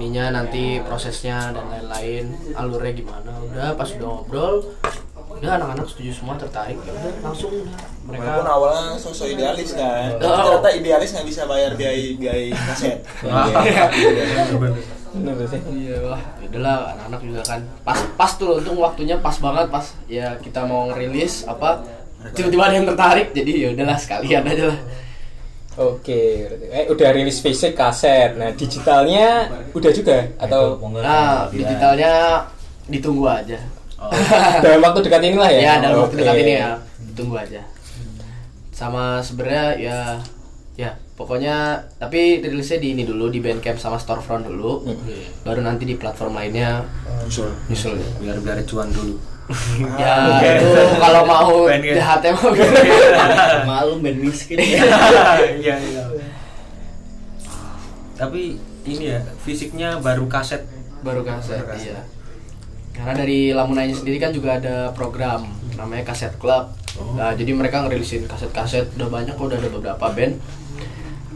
ininya 0.00 0.40
nanti 0.40 0.80
prosesnya 0.80 1.52
dan 1.52 1.68
lain-lain 1.68 2.32
alurnya 2.56 2.92
gimana. 2.96 3.30
Udah 3.44 3.76
pas 3.76 3.92
udah 3.92 4.08
ngobrol 4.08 4.72
udah 5.42 5.58
anak-anak 5.58 5.86
setuju 5.90 6.10
semua 6.14 6.38
tertarik 6.38 6.78
ya 6.78 6.92
udah 6.94 7.12
langsung 7.20 7.50
udah 7.50 7.74
mereka 8.06 8.22
Walaupun 8.24 8.46
awalnya 8.48 8.94
sosok 8.94 9.26
idealis 9.28 9.74
kan, 9.74 10.14
tapi 10.14 10.30
Oh. 10.30 10.38
ternyata 10.38 10.70
idealis 10.70 11.10
nggak 11.10 11.26
bisa 11.26 11.42
bayar 11.44 11.70
biaya 11.74 12.14
biaya 12.14 12.54
kaset. 12.70 12.98
bener 15.12 15.34
sih 15.44 15.60
Iya 15.60 15.96
wah, 16.08 16.22
udahlah 16.40 16.76
anak-anak 16.96 17.20
juga 17.20 17.40
kan 17.44 17.60
pas 17.82 17.98
pas 18.16 18.30
tuh 18.32 18.46
loh, 18.48 18.56
untung 18.62 18.78
waktunya 18.80 19.16
pas 19.18 19.36
banget 19.36 19.66
pas 19.68 19.86
ya 20.08 20.40
kita 20.40 20.64
mau 20.64 20.88
ngerilis 20.88 21.44
apa 21.44 21.84
tiba-tiba 22.32 22.62
ada 22.64 22.74
yang 22.80 22.88
tertarik 22.88 23.28
jadi 23.36 23.52
ya 23.52 23.68
udahlah 23.74 23.98
sekalian 23.98 24.42
aja 24.46 24.64
lah. 24.72 24.80
Oke, 25.72 26.46
berarti 26.46 26.66
eh 26.68 26.84
udah 26.84 27.08
rilis 27.16 27.40
fisik 27.40 27.72
kaset. 27.72 28.36
Nah, 28.36 28.52
digitalnya 28.52 29.48
udah 29.72 29.88
juga 29.88 30.28
atau 30.36 30.76
Nah 31.00 31.48
digitalnya 31.48 32.44
ditunggu 32.86 33.24
aja. 33.24 33.56
Dalam 34.58 34.80
waktu 34.80 35.00
dekat 35.02 35.22
inilah 35.22 35.50
ya? 35.50 35.60
Ya 35.60 35.74
dalam 35.78 36.02
waktu 36.02 36.16
Oke. 36.16 36.22
dekat 36.24 36.36
ini 36.40 36.52
ya 36.56 36.70
ditunggu 37.12 37.36
aja. 37.36 37.62
Sama 38.72 39.20
sebenarnya 39.20 39.66
ya 39.78 39.98
ya 40.72 40.90
pokoknya 41.14 41.76
tapi 42.00 42.40
rilisnya 42.40 42.80
di 42.80 42.96
ini 42.96 43.04
dulu 43.04 43.28
di 43.28 43.38
Bandcamp 43.38 43.76
sama 43.76 43.96
Storefront 43.96 44.48
dulu. 44.48 44.82
Baru 45.42 45.60
nanti 45.60 45.84
di 45.84 45.94
platform 45.94 46.34
lainnya 46.34 46.82
Nyusul. 47.22 47.52
nyusul. 47.68 47.94
Biar 48.18 48.40
biar 48.40 48.58
cuan 48.64 48.88
dulu. 48.88 49.16
Ya 50.00 50.14
itu 50.56 50.70
kalau 50.96 51.26
mau 51.26 51.66
jahatnya 51.68 52.30
mau 52.32 52.54
malu 53.68 53.98
band 54.00 54.18
miskin 54.22 54.56
Iya 54.56 55.74
iya. 55.76 56.02
Tapi 58.16 58.56
ini 58.86 59.04
ya 59.10 59.18
fisiknya 59.42 59.98
baru 59.98 60.26
kaset. 60.26 60.62
baru 61.02 61.26
kaset, 61.26 61.58
iya 61.82 61.98
karena 62.92 63.12
dari 63.16 63.50
Lamunanya 63.56 63.96
sendiri 63.96 64.20
kan 64.20 64.30
juga 64.32 64.60
ada 64.60 64.92
program 64.92 65.48
namanya 65.74 66.12
kaset 66.12 66.36
club 66.36 66.72
nah, 67.16 67.32
jadi 67.32 67.50
mereka 67.56 67.82
ngerilisin 67.82 68.28
kaset-kaset 68.28 68.92
udah 69.00 69.08
banyak 69.08 69.34
kok 69.34 69.48
udah 69.48 69.58
ada 69.58 69.70
beberapa 69.72 70.06
band 70.12 70.36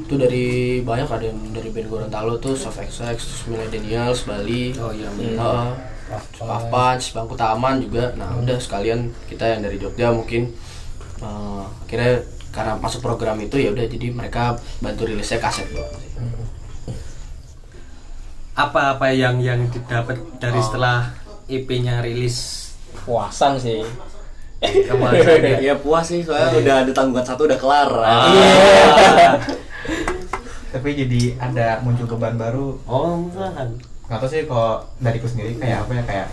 itu 0.06 0.14
dari 0.14 0.46
banyak 0.86 1.08
ada 1.10 1.26
yang 1.26 1.38
dari 1.50 1.68
band 1.74 1.90
Gorontalo 1.90 2.38
tuh 2.38 2.54
Soft 2.54 2.78
XX, 2.78 3.18
terus 3.18 3.42
Millennials, 3.50 4.22
Bali 4.22 4.70
Oh 4.78 4.94
iya. 4.94 5.10
Heeh. 5.10 5.68
Puff 6.38 6.64
Punch, 6.70 7.10
Bangku 7.10 7.34
Taman 7.34 7.82
juga. 7.82 8.14
Nah, 8.14 8.38
udah 8.38 8.54
sekalian 8.62 9.10
kita 9.26 9.42
yang 9.42 9.66
dari 9.66 9.82
Jogja 9.82 10.14
mungkin 10.14 10.54
eh 11.16 11.62
akhirnya 11.82 12.22
karena 12.54 12.78
masuk 12.78 13.02
program 13.02 13.34
itu 13.42 13.58
ya 13.58 13.74
udah 13.74 13.82
jadi 13.90 14.14
mereka 14.14 14.54
bantu 14.78 15.10
rilisnya 15.10 15.42
kaset 15.42 15.66
doang 15.74 15.90
sih. 15.98 16.12
Apa-apa 18.54 19.10
yang 19.10 19.42
yang 19.42 19.66
didapat 19.68 20.22
dari 20.38 20.62
setelah 20.62 21.10
EP-nya 21.46 22.00
rilis 22.00 22.68
Puasan 22.98 23.54
sih. 23.56 23.84
kemarin 24.56 25.22
ya? 25.38 25.58
ya 25.62 25.74
puas 25.76 26.02
sih 26.02 26.24
soalnya 26.24 26.56
udah 26.56 26.74
ada 26.82 26.90
tanggungan 26.90 27.22
satu 27.22 27.44
udah 27.44 27.54
kelar 27.54 27.90
Ah. 27.92 29.36
Tapi 30.68 30.88
jadi 30.92 31.36
ada 31.38 31.80
muncul 31.80 32.04
beban 32.06 32.36
baru. 32.36 32.76
Oh, 32.84 33.20
malahan. 33.28 33.76
Nggak 34.06 34.18
tahu 34.18 34.28
sih 34.28 34.42
kalau 34.44 34.84
dariku 34.98 35.26
sendiri 35.26 35.56
kayak 35.56 35.82
apa 35.82 35.92
ya 35.92 36.02
kayak 36.04 36.26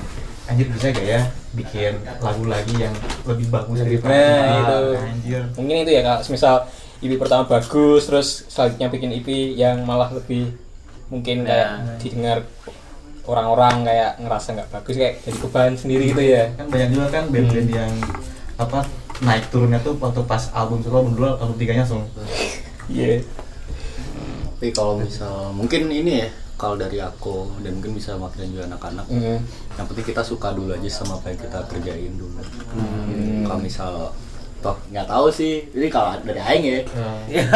anjir 0.44 0.68
bisa 0.68 0.92
gak 0.92 1.08
ya 1.08 1.22
bikin 1.54 1.94
lagu 2.20 2.44
lagi 2.46 2.76
yang 2.76 2.92
lebih 3.24 3.48
bagus 3.48 3.80
nah, 3.80 3.88
ini? 3.88 3.96
itu. 3.96 4.82
anjir 5.00 5.42
Mungkin 5.56 5.76
itu 5.82 5.92
ya 5.92 6.02
kalau 6.04 6.20
misal 6.28 6.56
EP 7.00 7.12
pertama 7.16 7.44
bagus 7.48 8.02
terus 8.04 8.28
selanjutnya 8.48 8.92
bikin 8.92 9.10
EP 9.14 9.28
yang 9.56 9.88
malah 9.88 10.12
lebih 10.12 10.52
mungkin 11.08 11.48
kayak 11.48 11.70
Nah. 11.80 11.96
didengar 11.98 12.38
orang-orang 13.24 13.84
kayak 13.84 14.12
ngerasa 14.20 14.48
nggak 14.54 14.70
bagus 14.70 14.96
kayak 14.96 15.16
jadi 15.22 15.38
beban 15.40 15.72
sendiri 15.74 16.04
gitu 16.12 16.22
ya. 16.22 16.44
kan 16.54 16.66
banyak 16.68 16.90
juga 16.92 17.08
kan 17.10 17.24
band-band 17.28 17.70
yang 17.70 17.94
apa 18.56 18.80
naik 19.20 19.48
turunnya 19.48 19.80
tuh 19.80 19.96
waktu 19.98 20.22
pas 20.24 20.52
album 20.52 20.80
satu 20.80 20.96
album 20.98 21.14
dua 21.14 21.36
album 21.36 21.56
tiganya 21.56 21.82
langsung 21.82 22.04
Iya. 22.86 23.24
tapi 24.54 24.70
kalau 24.72 25.00
misal 25.00 25.52
mungkin 25.52 25.88
ini 25.88 26.20
ya 26.20 26.30
kalau 26.54 26.76
dari 26.76 26.96
aku 26.98 27.48
dan 27.60 27.76
mungkin 27.76 27.92
bisa 27.94 28.16
makin 28.16 28.48
juga 28.50 28.68
anak-anak 28.68 29.08
Mm. 29.08 29.40
yang 29.74 29.86
penting 29.86 30.06
kita 30.06 30.22
suka 30.22 30.52
dulu 30.52 30.72
aja 30.72 30.90
sama 30.90 31.16
apa 31.16 31.30
yang 31.30 31.40
kita 31.40 31.60
kerjain 31.66 32.14
dulu 32.14 32.40
kalau 33.44 33.60
misal 33.60 34.12
toh 34.64 34.76
nggak 34.90 35.06
tahu 35.06 35.28
sih. 35.28 35.68
Ini 35.70 35.88
kalau 35.88 36.16
dari 36.24 36.40
aing 36.40 36.64
ya. 36.64 36.80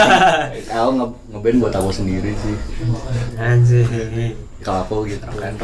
Aku 0.75 0.89
nge 0.93 1.05
ngeband 1.31 1.57
buat 1.57 1.73
aku 1.73 1.89
sendiri 1.89 2.35
sih. 2.35 2.55
Anjir. 3.39 3.87
kalau 4.59 4.83
aku 4.83 4.95
gitu. 5.07 5.23
Kan 5.23 5.55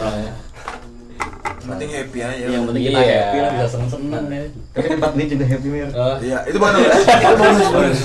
penting 1.64 1.90
happy 1.92 2.20
aja. 2.20 2.46
Yang 2.46 2.64
penting 2.68 2.84
kita 2.84 3.00
Iya. 3.00 3.16
happy 3.24 3.38
lah 3.40 3.52
bisa 3.54 3.68
seneng-seneng 3.70 4.24
ya. 4.28 4.44
Tapi 4.72 4.88
tempat 4.90 5.12
ini 5.16 5.24
juga 5.28 5.46
happy 5.48 5.68
mir. 5.70 5.90
Oh, 5.92 6.16
iya 6.20 6.38
itu 6.44 6.58
bonus 6.60 6.84
itu 7.24 7.36
bonus 7.40 7.68
bonus 7.72 8.00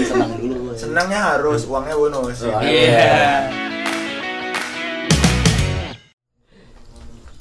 senang 0.00 0.30
dulu 0.36 0.56
ya. 0.56 0.72
senangnya 0.76 1.18
harus 1.34 1.60
uangnya 1.68 1.96
bonus. 1.96 2.38
Oh, 2.44 2.60
Iya. 2.60 3.16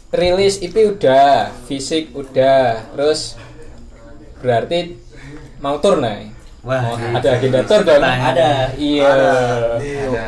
Rilis 0.10 0.58
EP 0.60 0.74
udah, 0.90 1.54
fisik 1.70 2.10
udah, 2.18 2.82
terus 2.98 3.38
berarti 4.40 4.80
mau 5.60 5.76
tur 5.78 6.00
nih. 6.00 6.32
Wah, 6.60 6.82
Mau 6.84 6.96
ada 7.16 7.30
agenda 7.36 7.64
tur 7.64 7.82
dong? 7.84 8.04
Ada. 8.04 8.76
Iya. 8.76 9.04
Ada. 9.06 9.32
di, 9.80 9.92
ada 9.96 10.28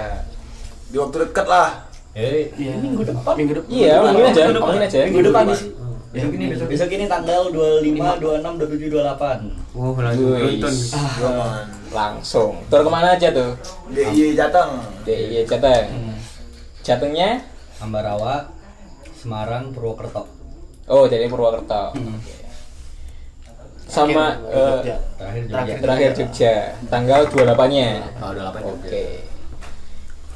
di 0.91 0.97
waktu 0.99 1.17
dekat 1.23 1.47
lah 1.47 1.69
Eh, 2.11 2.51
Iya. 2.59 2.75
Minggu 2.75 3.07
depan. 3.07 3.33
Minggu 3.39 3.53
depan. 3.55 3.69
Iya, 3.71 3.93
mungkin 4.03 4.23
aja, 4.27 4.41
mungkin 4.51 4.83
aja. 4.83 4.99
minggu 5.07 5.23
depan 5.31 5.45
sih 5.51 5.69
besok 6.11 6.35
ini 6.35 6.51
besok 6.51 6.67
besok 6.67 6.91
ini 6.91 7.07
tanggal 7.07 7.47
25, 7.55 8.19
26, 8.19 8.59
27, 8.59 8.91
28 8.91 9.47
Wah, 9.71 9.95
langsung 9.95 10.27
nonton. 10.35 10.73
Aman. 11.23 11.65
Langsung. 11.87 12.51
Tur 12.67 12.83
ke 12.83 12.91
mana 12.91 13.15
aja 13.15 13.31
tuh? 13.31 13.55
DIY 13.87 14.35
Jateng 14.35 14.71
DIY 15.07 15.47
Jateng. 15.47 15.87
Jatengnya? 16.83 17.39
Ambarawa, 17.79 18.51
Semarang, 19.15 19.71
Purwokerto 19.71 20.27
Oh, 20.85 21.07
jadi 21.07 21.31
Purwokerto. 21.31 21.95
Terakhir, 21.95 22.40
eh, 23.91 24.65
Jogja. 24.71 24.97
terakhir 25.19 25.43
Terakhir. 25.51 25.75
terakhir 25.83 26.11
Jogja, 26.15 26.53
tanggal 26.87 27.21
28-nya. 27.27 27.89
Oh, 28.23 28.31
28 28.31 28.71
Oke. 28.79 29.05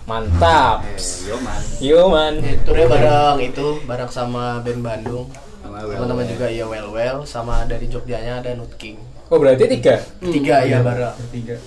Mantap. 0.05 0.85
Yo 1.25 1.35
man 1.41 1.61
Yo 1.81 2.01
man. 2.13 2.33
Turnya 2.61 2.85
bareng 2.85 3.37
itu, 3.41 3.67
bareng 3.89 4.11
sama 4.11 4.61
band 4.61 4.81
Bandung. 4.85 5.25
Sama 5.65 5.81
teman-teman 5.81 6.25
juga 6.29 6.45
iya 6.45 6.65
well 6.69 6.93
well 6.93 7.25
sama 7.25 7.65
dari 7.65 7.89
Jogjanya 7.89 8.37
ada 8.37 8.53
Nut 8.53 8.69
King 8.77 9.01
Oh 9.33 9.41
berarti 9.41 9.65
tiga. 9.65 9.97
tiga 10.21 10.61
ya 10.61 10.85
bareng 10.85 11.17
Tiga. 11.33 11.57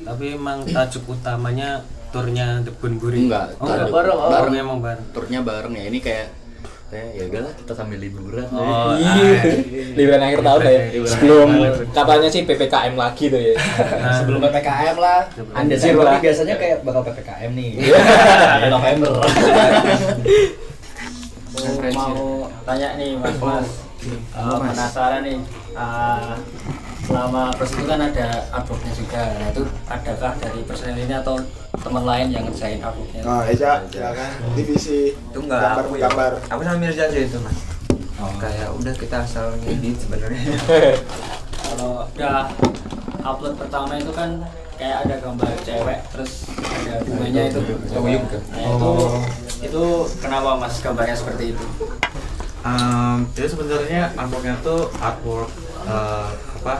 Tapi 0.00 0.24
emang 0.32 0.64
tajuk 0.64 1.12
utamanya 1.12 1.84
turnya 2.08 2.64
The 2.64 2.72
Bunbury. 2.72 3.28
Enggak, 3.28 3.60
oh, 3.60 3.68
enggak. 3.68 3.92
bareng, 3.92 4.16
oh. 4.16 4.30
bareng 4.32 4.54
emang 4.56 4.78
bareng. 4.80 5.06
turnya 5.12 5.40
bareng 5.44 5.74
ya 5.76 5.84
ini 5.92 5.98
kayak 6.00 6.39
kayak 6.90 7.08
ya 7.14 7.22
udahlah 7.30 7.52
kita 7.54 7.72
sambil 7.72 7.98
liburan. 8.02 8.46
Oh, 8.50 8.98
ya. 8.98 9.14
ah, 9.14 9.42
Liburan 9.94 10.20
akhir 10.20 10.40
tahun 10.42 10.60
ya. 10.66 10.80
Sebelum 11.06 11.48
katanya 11.94 12.28
sih 12.28 12.42
PPKM 12.42 12.94
lagi 12.98 13.24
tuh 13.30 13.38
ya. 13.38 13.54
sebelum 14.18 14.42
ppkm 14.42 14.96
lah. 14.98 15.20
Anjir 15.54 15.78
Desember 15.78 16.02
lah. 16.02 16.18
biasanya 16.18 16.54
kayak 16.58 16.82
bakal 16.82 17.06
ppkm 17.06 17.50
nih. 17.54 17.70
November. 18.66 19.14
Mau 21.94 22.46
tanya 22.66 22.88
nih 22.98 23.18
mas 23.18 23.36
mas. 23.38 23.68
Eh, 24.00 24.58
penasaran 24.58 25.20
nih. 25.22 25.38
Eh, 25.76 26.32
selama 27.10 27.50
proses 27.52 27.74
itu 27.74 27.84
kan 27.84 28.00
ada 28.00 28.28
artworknya 28.52 28.92
juga 28.94 29.22
nah 29.34 29.46
itu 29.50 29.62
adakah 29.84 30.32
dari 30.38 30.60
personel 30.62 30.94
ini 30.96 31.10
atau 31.12 31.34
teman 31.76 32.04
lain 32.04 32.26
yang 32.30 32.44
ngerjain 32.46 32.78
artworknya 32.78 33.20
Nah, 33.20 33.42
Eja, 33.44 33.82
silakan. 33.84 34.30
Divisi 34.54 35.10
Itu 35.10 35.38
enggak 35.40 35.58
gambar 35.60 35.82
aku 35.82 35.94
ya. 35.94 36.02
gambar. 36.06 36.32
Aku 36.46 36.60
sama 36.62 36.78
Mirza 36.78 37.02
aja 37.04 37.18
itu 37.18 37.38
mas. 37.40 37.58
Oh. 38.14 38.30
Kayak 38.36 38.68
udah 38.72 38.94
kita 38.94 39.16
asal 39.20 39.46
ngedit 39.58 39.96
sebenarnya. 39.98 40.44
kalau 41.66 42.06
udah 42.06 42.46
upload 43.22 43.54
pertama 43.56 43.92
itu 43.96 44.12
kan 44.12 44.30
kayak 44.74 44.96
ada 45.04 45.14
gambar 45.18 45.48
cewek 45.60 45.98
terus 46.08 46.48
ada 46.56 46.94
bunganya 47.02 47.42
itu 47.46 47.58
Oh, 47.92 48.06
iya. 48.06 48.20
nah, 48.48 48.64
itu 48.64 48.90
itu 49.60 49.82
kenapa 50.18 50.56
mas 50.56 50.78
gambarnya 50.78 51.16
seperti 51.16 51.52
itu 51.52 51.66
Um, 52.60 53.24
jadi 53.32 53.48
sebenarnya 53.48 54.02
artworknya 54.14 54.52
tuh 54.60 54.92
artwork 54.94 55.48
uh, 55.86 56.28
apa 56.60 56.74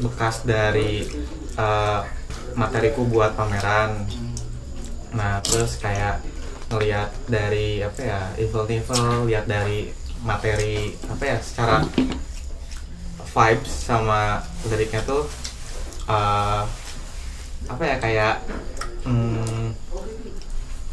bekas 0.00 0.46
dari 0.46 1.04
uh, 1.56 2.04
materiku 2.56 3.04
buat 3.08 3.36
pameran. 3.36 4.06
Nah 5.12 5.40
terus 5.44 5.76
kayak 5.76 6.24
ngelihat 6.72 7.12
dari 7.28 7.84
apa 7.84 8.00
ya 8.00 8.20
evil 8.40 8.64
evil 8.64 9.28
lihat 9.28 9.44
dari 9.44 9.92
materi 10.24 10.96
apa 11.10 11.24
ya 11.26 11.38
secara 11.44 11.84
vibes 13.32 13.72
sama 13.72 14.40
liriknya 14.68 15.04
tuh 15.04 15.28
uh, 16.08 16.64
apa 17.68 17.82
ya 17.84 17.96
kayak 18.00 18.34
hmm, 19.04 19.76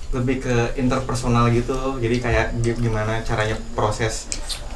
lebih 0.10 0.41
ke 0.41 0.58
interpersonal 0.80 1.54
gitu 1.54 2.02
jadi 2.02 2.17
kayak 2.19 2.47
gi- 2.65 2.80
gimana 2.82 3.21
caranya 3.21 3.56
proses 3.78 4.25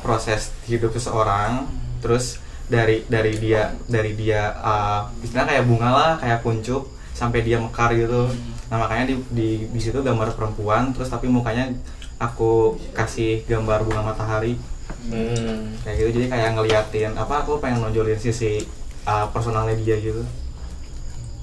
proses 0.05 0.53
hidup 0.69 0.93
seseorang 0.93 1.65
terus 2.03 2.37
dari 2.71 3.03
dari 3.11 3.33
dia 3.37 3.75
dari 3.85 4.15
dia 4.15 4.55
uh, 4.59 5.07
istilahnya 5.19 5.57
kayak 5.57 5.65
bunga 5.67 5.89
lah 5.91 6.11
kayak 6.19 6.39
kuncup 6.41 6.87
sampai 7.13 7.43
dia 7.43 7.59
mekar 7.59 7.93
gitu. 7.93 8.31
Nah 8.71 8.77
makanya 8.79 9.13
di, 9.13 9.15
di 9.29 9.49
di 9.69 9.79
situ 9.79 9.99
gambar 9.99 10.33
perempuan 10.33 10.95
terus 10.95 11.11
tapi 11.11 11.27
mukanya 11.29 11.69
aku 12.17 12.79
kasih 12.95 13.43
gambar 13.47 13.83
bunga 13.87 14.01
matahari. 14.13 14.55
Hmm. 15.03 15.75
kayak 15.83 15.95
gitu 15.99 16.09
jadi 16.15 16.25
kayak 16.31 16.49
ngeliatin 16.55 17.11
apa 17.19 17.43
aku 17.43 17.59
pengen 17.59 17.83
nonjolin 17.83 18.15
sisi 18.15 18.63
uh, 19.03 19.27
personalnya 19.31 19.75
dia 19.75 19.99
gitu. 19.99 20.23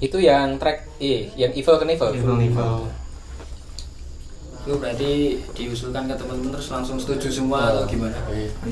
Itu 0.01 0.17
yang 0.17 0.57
track 0.57 0.89
eh 0.97 1.29
yang 1.37 1.53
Evil 1.53 1.77
Knievel. 1.77 2.09
evil 2.17 2.37
evil 2.41 3.00
itu 4.61 4.77
berarti 4.77 5.41
diusulkan 5.57 6.05
ke 6.05 6.13
teman-teman 6.21 6.53
terus 6.53 6.69
langsung 6.69 7.01
setuju 7.01 7.33
semua 7.33 7.73
atau 7.73 7.89
gimana? 7.89 8.13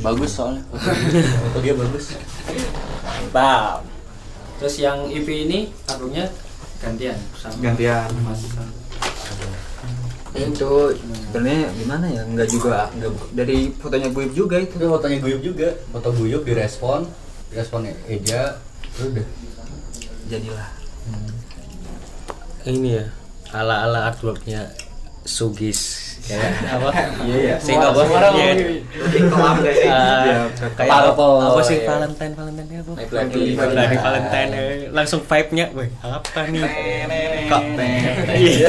bagus 0.05 0.37
soalnya. 0.37 0.61
Foto 0.69 1.57
dia 1.65 1.73
bagus. 1.73 2.13
Mantap. 3.33 3.81
terus 4.61 4.75
yang 4.77 5.07
EP 5.09 5.25
ini 5.25 5.71
albumnya 5.87 6.29
gantian 6.83 7.17
sama 7.33 7.57
gantian. 7.63 8.05
Mas 8.21 8.43
itu 10.37 10.71
sebenarnya 11.33 11.73
gimana 11.73 12.05
ya? 12.05 12.21
Enggak 12.23 12.47
juga, 12.53 12.87
enggak 12.93 13.11
dari 13.33 13.73
fotonya 13.75 14.09
Buib 14.13 14.31
juga 14.37 14.61
itu. 14.61 14.77
tapi 14.77 14.87
fotonya 14.87 15.17
Guyup 15.19 15.41
juga. 15.41 15.69
Foto 15.89 16.09
Guyup 16.13 16.45
direspon 16.45 17.09
direspon 17.49 17.89
Eja 18.05 18.61
terus 18.93 19.09
udah. 19.09 19.27
Jadilah. 20.29 20.69
Ini 22.69 22.89
ya 22.93 23.05
ala 23.49 23.89
ala 23.89 24.13
artworknya 24.13 24.69
Sugis. 25.29 26.09
Kayak 26.19 26.51
apa? 26.75 26.89
Iya 27.23 27.37
ya. 27.37 27.55
Sing 27.57 27.77
apa? 27.77 28.01
Iya. 28.33 28.53
Kelam 29.23 29.55
guys. 29.61 29.79
Ah, 29.85 30.45
kayak 30.75 30.89
apa, 30.91 31.09
Purple. 31.13 31.35
apa 31.39 31.61
sih 31.63 31.77
Iya. 31.77 31.87
Valentine 31.87 32.33
Valentine 32.33 32.69
apa? 32.75 32.91
Bloody 33.05 33.43
Valentine. 33.55 34.49
Eh, 34.51 34.75
Langsung 34.89 35.21
vibe-nya, 35.21 35.65
weh 35.71 35.89
apa 35.99 36.39
nih? 36.45 36.61
Kok 37.45 37.63
Iya. 38.31 38.67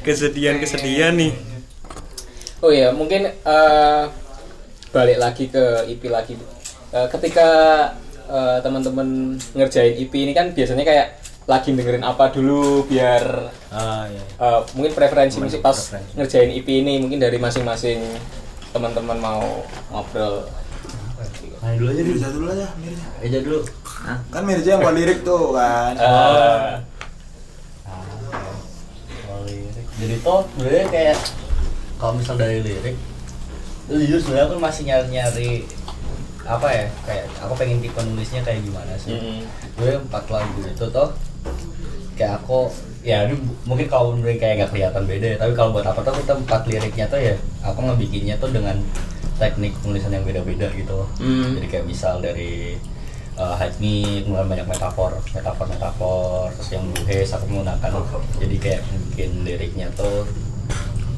Kesedihan 0.00 0.56
kesedihan 0.56 1.12
nih. 1.14 1.32
Oh 2.60 2.68
ya, 2.68 2.88
mungkin 2.90 3.24
eh, 3.24 4.02
balik 4.90 5.16
lagi 5.16 5.44
ke 5.46 5.64
IP 5.86 6.08
lagi. 6.08 6.36
Eh, 6.90 7.06
ketika 7.08 7.48
eh, 8.26 8.58
teman-teman 8.60 9.08
ngerjain 9.54 9.96
IP 9.96 10.12
ini 10.18 10.32
kan 10.32 10.52
biasanya 10.52 10.82
kayak 10.82 11.06
lagi 11.50 11.74
dengerin 11.74 12.06
apa 12.06 12.30
dulu 12.30 12.86
biar 12.86 13.50
Ah 13.70 14.06
iya. 14.06 14.22
eh, 14.22 14.60
mungkin 14.74 14.94
preferensi 14.94 15.36
Mungkin 15.36 15.50
musik 15.50 15.60
pas 15.60 15.74
preferensi. 15.74 16.14
ngerjain 16.14 16.50
IP 16.54 16.68
ini 16.70 17.02
mungkin 17.02 17.18
dari 17.18 17.36
masing-masing 17.36 17.98
teman-teman 18.70 19.18
mau 19.18 19.66
ngobrol. 19.90 20.46
Main 21.60 21.76
dulu 21.76 21.90
aja 21.90 22.00
dulu 22.00 22.14
Mirza 22.14 22.28
dulu 22.30 22.46
aja, 22.48 22.66
Mirza. 22.78 23.06
Eja 23.20 23.38
dulu 23.42 23.58
Kan 24.30 24.42
Mirza 24.46 24.68
yang 24.70 24.80
buat 24.80 24.94
lirik 24.94 25.20
tuh 25.20 25.52
kan. 25.52 25.92
Oh, 29.28 29.38
lirik. 29.44 29.86
Jadi 30.00 30.14
toh 30.22 30.40
sebenarnya 30.48 30.86
kayak 30.88 31.18
kalau 32.00 32.16
misal 32.16 32.34
dari 32.34 32.64
lirik, 32.64 32.96
itu 33.84 33.94
jujur 34.08 34.18
sebenarnya 34.24 34.46
aku 34.48 34.56
masih 34.56 34.82
nyari-nyari 34.88 35.52
apa 36.40 36.68
ya 36.72 36.86
kayak 37.04 37.28
aku 37.38 37.52
pengen 37.54 37.78
tipe 37.78 38.00
nulisnya 38.00 38.40
kayak 38.40 38.64
gimana 38.64 38.96
sih. 38.96 39.12
Mm. 39.12 39.44
Gue 39.76 39.92
empat 40.00 40.24
lagu 40.32 40.64
itu 40.64 40.86
toh 40.88 41.12
kayak 42.20 42.44
aku 42.44 42.68
ya 43.00 43.24
ini 43.24 43.40
mungkin 43.64 43.88
kalau 43.88 44.12
menurut 44.12 44.36
kayak 44.36 44.68
gak 44.68 44.76
kelihatan 44.76 45.08
beda 45.08 45.26
ya 45.32 45.36
tapi 45.40 45.56
kalau 45.56 45.72
buat 45.72 45.88
apa 45.88 46.04
tuh 46.04 46.20
kita 46.20 46.36
empat 46.36 46.60
liriknya 46.68 47.08
tuh 47.08 47.16
ya 47.16 47.34
aku 47.64 47.80
ngebikinnya 47.80 48.36
tuh 48.36 48.52
dengan 48.52 48.76
teknik 49.40 49.72
penulisan 49.80 50.12
yang 50.12 50.28
beda-beda 50.28 50.68
gitu. 50.76 51.08
Hmm. 51.16 51.56
jadi 51.56 51.66
kayak 51.72 51.86
misal 51.88 52.20
dari 52.20 52.76
uh, 53.40 53.56
high 53.56 53.72
me 53.80 54.20
kemudian 54.20 54.52
banyak 54.52 54.68
metafor 54.68 55.16
metafor 55.32 55.64
metafor 55.64 56.52
terus 56.60 56.68
yang 56.76 56.84
blue 56.92 57.08
haze 57.08 57.32
aku 57.32 57.44
menggunakan 57.48 57.90
jadi 58.36 58.56
kayak 58.60 58.80
bikin 59.08 59.30
liriknya 59.48 59.88
tuh 59.96 60.28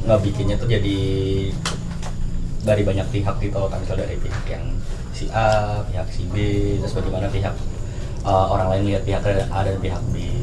nggak 0.06 0.22
bikinnya 0.22 0.54
tuh 0.54 0.70
jadi 0.70 0.98
dari 2.62 2.82
banyak 2.86 3.06
pihak 3.10 3.36
gitu 3.42 3.58
kan 3.66 3.82
misal 3.82 3.98
dari 3.98 4.14
pihak 4.22 4.44
yang 4.46 4.70
si 5.10 5.26
A 5.34 5.82
pihak 5.90 6.06
si 6.14 6.30
B 6.30 6.36
terus 6.78 6.94
bagaimana 6.94 7.26
pihak 7.26 7.54
uh, 8.22 8.46
orang 8.54 8.70
lain 8.70 8.94
lihat 8.94 9.02
pihak 9.02 9.22
A 9.26 9.66
dan 9.66 9.78
pihak 9.82 10.02
B 10.14 10.41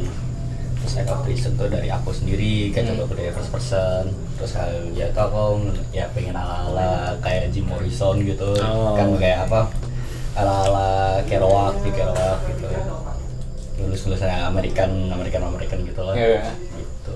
of 0.97 1.21
reason 1.23 1.53
tuh 1.53 1.67
dari 1.67 1.87
aku 1.87 2.09
sendiri 2.09 2.69
kayak 2.69 2.89
Hmm. 2.89 2.99
coba 2.99 3.13
dari 3.13 3.29
first 3.29 3.49
person 3.49 4.03
terus 4.35 4.51
kayak 4.51 4.89
ya 4.91 5.05
tuh 5.09 5.23
aku 5.23 5.43
ya 5.91 6.09
pengen 6.09 6.33
ala 6.33 6.65
ala 6.67 6.89
kayak 7.19 7.49
Jim 7.49 7.65
Morrison 7.65 8.17
gitu 8.19 8.57
Oh. 8.57 8.93
kan 8.93 9.13
kayak 9.15 9.45
apa 9.45 9.69
ala 10.33 10.53
ala 10.65 10.87
Kerouac 11.23 11.77
di 11.79 11.89
Kerouac 11.89 12.39
gitu 12.47 12.67
tulis 13.77 14.01
tulisannya 14.01 14.43
American 14.45 14.91
American 15.09 15.41
American 15.45 15.79
gitu 15.83 16.01
lah 16.01 16.13
Iya. 16.13 16.49
gitu 16.73 17.15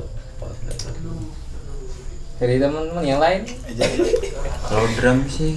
Dari 2.36 2.60
teman-teman 2.60 3.04
yang 3.04 3.18
lain? 3.18 3.48
Kalau 4.64 4.84
drum 4.94 5.24
sih 5.28 5.56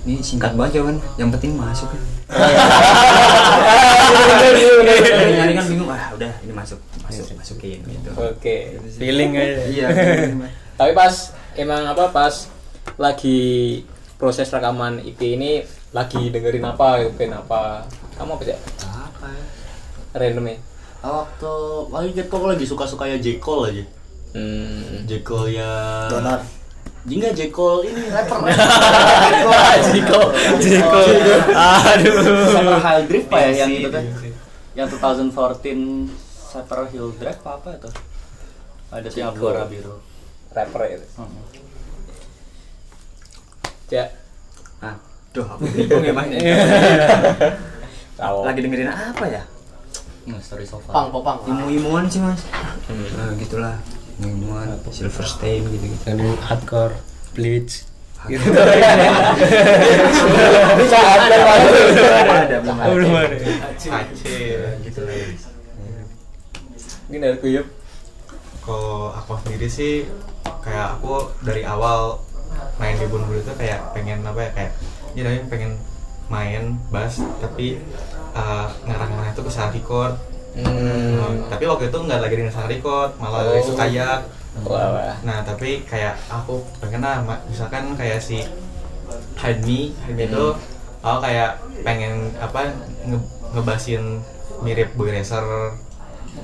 ini 0.00 0.16
singkat 0.20 0.54
banget 0.54 0.80
kan, 0.80 0.96
yang 1.16 1.28
penting 1.28 1.52
masuk 1.52 1.90
kan. 1.92 2.00
nyari 5.30 5.52
kan 5.52 5.64
bingung, 5.66 5.88
ah 5.88 6.08
udah 6.10 6.30
ini 6.40 6.52
masuk, 6.52 6.78
masuk, 7.00 7.26
masukin 7.60 7.80
gitu. 7.84 8.10
Oke. 8.16 8.56
Feeling 8.96 9.32
aja. 9.36 9.62
Iya. 9.68 9.88
Tapi 10.80 10.92
pas 10.96 11.14
emang 11.60 11.84
apa 11.84 12.08
pas 12.08 12.48
lagi 12.96 13.40
proses 14.16 14.48
rekaman 14.48 15.04
IP 15.04 15.20
ini 15.36 15.60
lagi 15.92 16.32
dengerin 16.32 16.64
apa 16.64 17.04
band 17.12 17.34
apa 17.44 17.84
kamu 18.14 18.36
apa 18.38 18.42
sih 18.46 18.56
apa 18.84 19.26
ya 19.26 19.44
random 20.14 20.46
ya 20.46 20.56
waktu 21.02 21.54
lagi 21.90 22.10
aku 22.22 22.46
lagi 22.46 22.64
suka 22.68 22.84
suka 22.86 23.10
ya 23.10 23.18
J 23.18 23.42
Cole 23.42 23.64
aja 23.72 23.84
hmm. 24.38 25.08
J 25.08 25.12
Cole 25.24 25.56
ya 25.56 25.72
Donat. 26.08 26.44
Jingga 27.08 27.32
J 27.32 27.48
Cole 27.48 27.88
ini 27.88 28.12
rapper 28.12 28.44
Jiko, 29.90 30.20
Jiko. 30.60 31.00
Aduh. 31.56 32.52
Cypher 32.52 32.76
Hill 32.76 33.02
Drift 33.08 33.26
pak 33.32 33.40
ya 33.40 33.50
yang 33.64 33.70
itu 33.72 33.88
kan 33.88 34.04
yang 34.76 34.86
2014 34.86 36.29
Cypher 36.50 36.90
Hill 36.90 37.14
Drive 37.14 37.38
apa 37.40 37.54
apa 37.54 37.70
itu 37.76 37.90
ada 38.90 39.06
Jiko. 39.06 39.38
warna 39.40 39.64
biru 39.64 39.94
rapper 40.50 40.82
itu 40.90 41.06
Hmm. 41.14 41.46
ya 43.88 44.06
Aduh, 44.80 45.46
aku 45.46 45.62
bingung 45.70 46.02
ya 46.02 46.10
mas. 46.10 46.26
Tahu. 48.16 48.38
Lagi 48.42 48.60
dengerin 48.60 48.90
apa 48.90 49.24
ya? 49.24 49.42
Nah, 50.26 50.42
story 50.42 50.66
so 50.66 50.82
Pang, 50.82 51.06
popang. 51.08 51.38
Imu-imuan 51.44 52.10
sih 52.10 52.18
mas. 52.18 52.42
Nah, 53.14 53.30
gitulah. 53.36 53.78
Imu-imuan, 54.18 54.74
silver 54.90 55.22
stain 55.22 55.62
gitu-gitu. 55.64 56.02
dan 56.02 56.18
hardcore 56.40 56.98
bleach 57.30 57.86
gitu 58.26 58.42
Bisa 60.76 60.98
ada 60.98 61.36
Belum 61.40 62.28
ada, 62.28 62.56
belum 62.60 63.14
ada. 63.16 63.36
gitu 64.82 65.00
lah 65.00 65.14
Ini 67.10 67.18
dari 67.18 67.38
kuyup. 67.38 67.66
kalau 68.60 69.10
aku 69.10 69.34
sendiri 69.40 69.66
sih 69.66 70.04
kayak 70.60 70.94
aku 70.94 71.32
dari 71.40 71.64
awal 71.64 72.20
main 72.76 72.92
di 72.94 73.08
Bun 73.08 73.24
itu 73.26 73.50
kayak 73.56 73.96
pengen 73.96 74.20
apa 74.20 74.46
ya 74.46 74.50
kayak 74.52 74.72
jadi 75.16 75.42
pengen 75.48 75.80
main 76.28 76.76
bass 76.88 77.18
tapi 77.40 77.80
uh, 78.30 78.68
ngarang-ngarang 78.84 79.32
itu 79.32 79.42
ke 79.42 79.50
salah 79.50 79.72
record 79.72 80.14
Hmm. 80.50 81.46
tapi 81.46 81.62
waktu 81.62 81.88
itu 81.88 81.98
nggak 81.98 82.20
lagi 82.20 82.34
dengan 82.34 82.50
salah 82.50 82.66
record 82.66 83.14
malah 83.16 83.38
Oh. 83.40 83.54
lagi 83.54 83.70
kayak 83.70 84.18
Wah, 84.66 85.14
nah 85.22 85.46
tapi 85.46 85.86
kayak 85.86 86.18
aku 86.26 86.58
pengen 86.82 87.00
lah 87.00 87.22
misalkan 87.46 87.94
kayak 87.94 88.18
si 88.18 88.42
Me 89.38 89.94
Hide 90.04 90.18
Me 90.18 90.26
itu 90.26 90.44
aku 91.00 91.18
kayak 91.22 91.54
pengen 91.80 92.34
apa 92.36 92.66
nge 93.06 93.18
ngebasin 93.54 94.02
mirip 94.60 94.90
Boy 94.98 95.14
Racer 95.14 95.46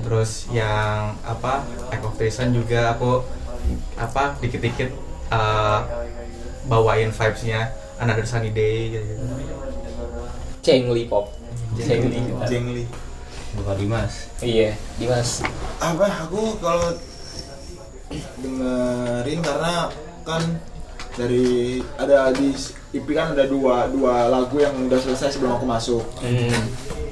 terus 0.03 0.45
yang 0.53 1.17
apa 1.25 1.65
Echo 1.89 2.13
Treason 2.15 2.53
juga 2.53 2.95
aku 2.95 3.25
apa 3.97 4.37
dikit-dikit 4.39 4.93
uh, 5.33 5.83
bawain 6.67 7.11
vibesnya 7.11 7.73
Another 7.97 8.27
Sunny 8.27 8.53
Day 8.53 8.93
gitu 8.93 9.13
Cengli 10.67 11.07
pop. 11.07 11.31
Cengli. 11.79 12.19
Jengli 12.43 12.83
Bukan 13.55 13.75
Dimas. 13.79 14.27
Iya, 14.43 14.75
Dimas. 14.99 15.41
apa 15.79 16.27
aku 16.27 16.59
kalau 16.59 16.93
dengerin 18.41 19.39
karena 19.39 19.89
kan 20.25 20.43
dari 21.15 21.79
ada 21.97 22.33
di 22.33 22.53
IP 22.97 23.07
kan 23.11 23.31
ada 23.31 23.45
dua 23.45 23.85
dua 23.87 24.25
lagu 24.27 24.57
yang 24.57 24.73
udah 24.81 24.97
selesai 24.97 25.33
sebelum 25.33 25.53
aku 25.53 25.65
masuk. 25.65 26.03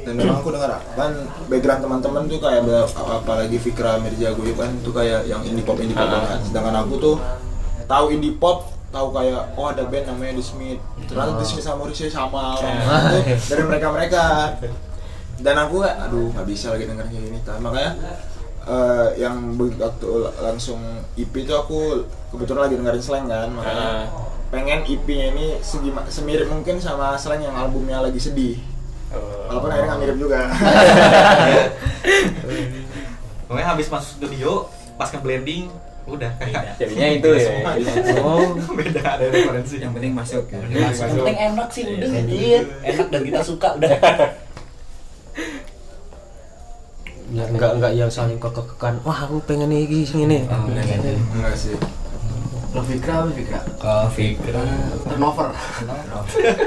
Dan 0.02 0.13
memang 0.15 0.38
aku 0.38 0.50
dengar 0.50 0.69
kan 0.93 1.12
background 1.45 1.82
teman-teman 1.82 2.21
tuh 2.26 2.38
kayak 2.38 2.62
apalagi 2.93 3.58
Fikra 3.58 3.98
Mirja 3.98 4.32
gue 4.32 4.54
kan 4.54 4.69
tuh 4.82 4.91
kayak 4.91 5.26
yang 5.26 5.41
indie 5.41 5.62
pop 5.62 5.78
indie 5.78 5.93
pop 5.93 6.06
Ah. 6.06 6.13
banget. 6.15 6.39
Sedangkan 6.45 6.76
aku 6.78 6.93
tuh 6.95 7.15
tahu 7.86 8.06
indie 8.10 8.34
pop 8.34 8.69
tahu 8.89 9.12
kayak 9.12 9.54
oh 9.54 9.65
ada 9.65 9.84
band 9.84 10.06
namanya 10.08 10.38
The 10.38 10.45
Smith. 10.45 10.78
Ternyata 11.04 11.32
The 11.36 11.45
Smith 11.45 11.65
sama 11.65 11.78
Morrissey 11.82 12.08
sama 12.08 12.54
orang 12.54 12.78
itu 13.17 13.19
dari 13.48 13.63
mereka 13.65 13.88
mereka 13.89 14.24
dan 15.36 15.56
aku 15.60 15.82
kayak 15.82 15.98
aduh 16.00 16.32
nggak 16.32 16.48
bisa 16.48 16.69
lagi 16.69 16.86
dengerin 16.86 17.10
kayak 17.10 17.24
gini. 17.26 17.39
Tapi 17.41 17.60
makanya 17.60 17.91
eh, 18.65 19.08
yang 19.17 19.36
waktu 19.58 20.10
langsung 20.39 20.80
EP 21.13 21.34
itu 21.36 21.52
aku 21.52 22.06
kebetulan 22.30 22.69
lagi 22.69 22.76
dengerin 22.78 23.02
slang 23.02 23.26
kan 23.26 23.50
makanya 23.50 23.86
Ah. 23.86 24.06
Pengen 24.54 24.86
EP-nya 24.86 25.28
ini 25.34 25.48
segima, 25.66 26.06
semirip 26.08 26.48
mungkin 26.50 26.78
sama 26.78 27.18
slang 27.18 27.42
yang 27.42 27.56
albumnya 27.58 28.02
lagi 28.02 28.20
sedih. 28.22 28.58
Walaupun 29.50 29.70
akhirnya 29.72 29.88
nggak 29.90 30.02
mirip 30.02 30.18
juga. 30.18 30.40
Pokoknya 33.48 33.68
habis 33.70 33.88
masuk 33.94 34.12
studio 34.20 34.66
pas 34.96 35.12
ke 35.12 35.20
blending 35.22 35.70
udah 36.06 36.30
kayak 36.38 36.78
Jadinya 36.78 37.08
itu 37.18 37.30
ya. 37.34 37.52
oh. 38.22 38.54
Beda 38.78 39.02
ada 39.18 39.26
referensi. 39.30 39.82
Yang 39.82 39.94
penting 39.98 40.14
masuk. 40.14 40.44
ya. 40.50 40.62
Yang 40.70 41.14
penting 41.22 41.38
enak 41.54 41.68
sih 41.74 41.84
udah 41.86 42.10
iya. 42.30 42.62
Enak 42.86 43.08
dan 43.10 43.22
kita 43.26 43.40
suka 43.42 43.68
udah. 43.78 43.90
ya, 47.34 47.44
enggak 47.50 47.72
enggak 47.82 47.92
yang 47.98 48.12
saling 48.14 48.38
kekekan 48.38 49.02
wah 49.02 49.26
aku 49.26 49.42
pengen 49.44 49.74
ini 49.74 50.06
ini 50.06 50.46
enggak 50.46 51.56
sih 51.58 51.74
Lo 52.76 52.84
Fikra 52.84 53.24
apa 53.24 53.32
Fikra? 53.32 53.60
Kalau 53.80 54.08
Fikra 54.12 54.64
Turnover. 55.08 55.48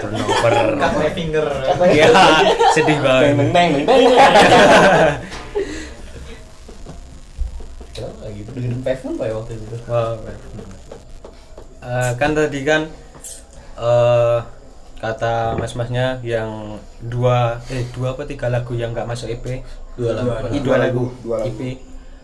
turnover 0.01 0.53
Kafe 0.83 1.07
finger 1.13 1.47
ya 1.93 2.09
sedih 2.75 2.97
banget 3.05 3.37
teng 3.53 3.71
teng 3.85 3.85
teng. 3.85 4.03
Kenapa 7.93 8.25
gitu 8.33 8.49
dengerin 8.57 8.81
pavement 8.81 9.15
pak 9.21 9.27
ya 9.29 9.35
waktu 9.37 9.53
itu? 9.59 9.77
Wah, 9.91 10.15
eh, 11.83 12.11
kan 12.17 12.31
tadi 12.33 12.61
kan 12.65 12.83
eh 13.79 14.39
kata 14.99 15.55
mas-masnya 15.61 16.19
yang 16.27 16.81
dua 17.05 17.63
eh 17.71 17.85
dua 17.95 18.17
apa 18.19 18.27
tiga 18.27 18.51
lagu 18.51 18.75
yang 18.75 18.91
nggak 18.97 19.07
masuk 19.07 19.29
EP 19.31 19.63
Dua 19.99 20.15
lagu. 20.15 20.31
Ih, 20.55 20.63
dua 20.63 20.77
lagu, 20.79 21.05
Dua 21.21 21.37
lagu. 21.43 21.53
EP 21.53 21.61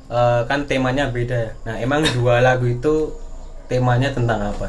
Eh, 0.04 0.40
kan 0.44 0.68
temanya 0.68 1.08
beda 1.08 1.32
ya 1.32 1.50
nah 1.64 1.74
emang 1.80 2.04
dua 2.12 2.44
lagu 2.44 2.68
itu 2.68 3.08
temanya 3.66 4.10
tentang 4.10 4.40
apa? 4.44 4.66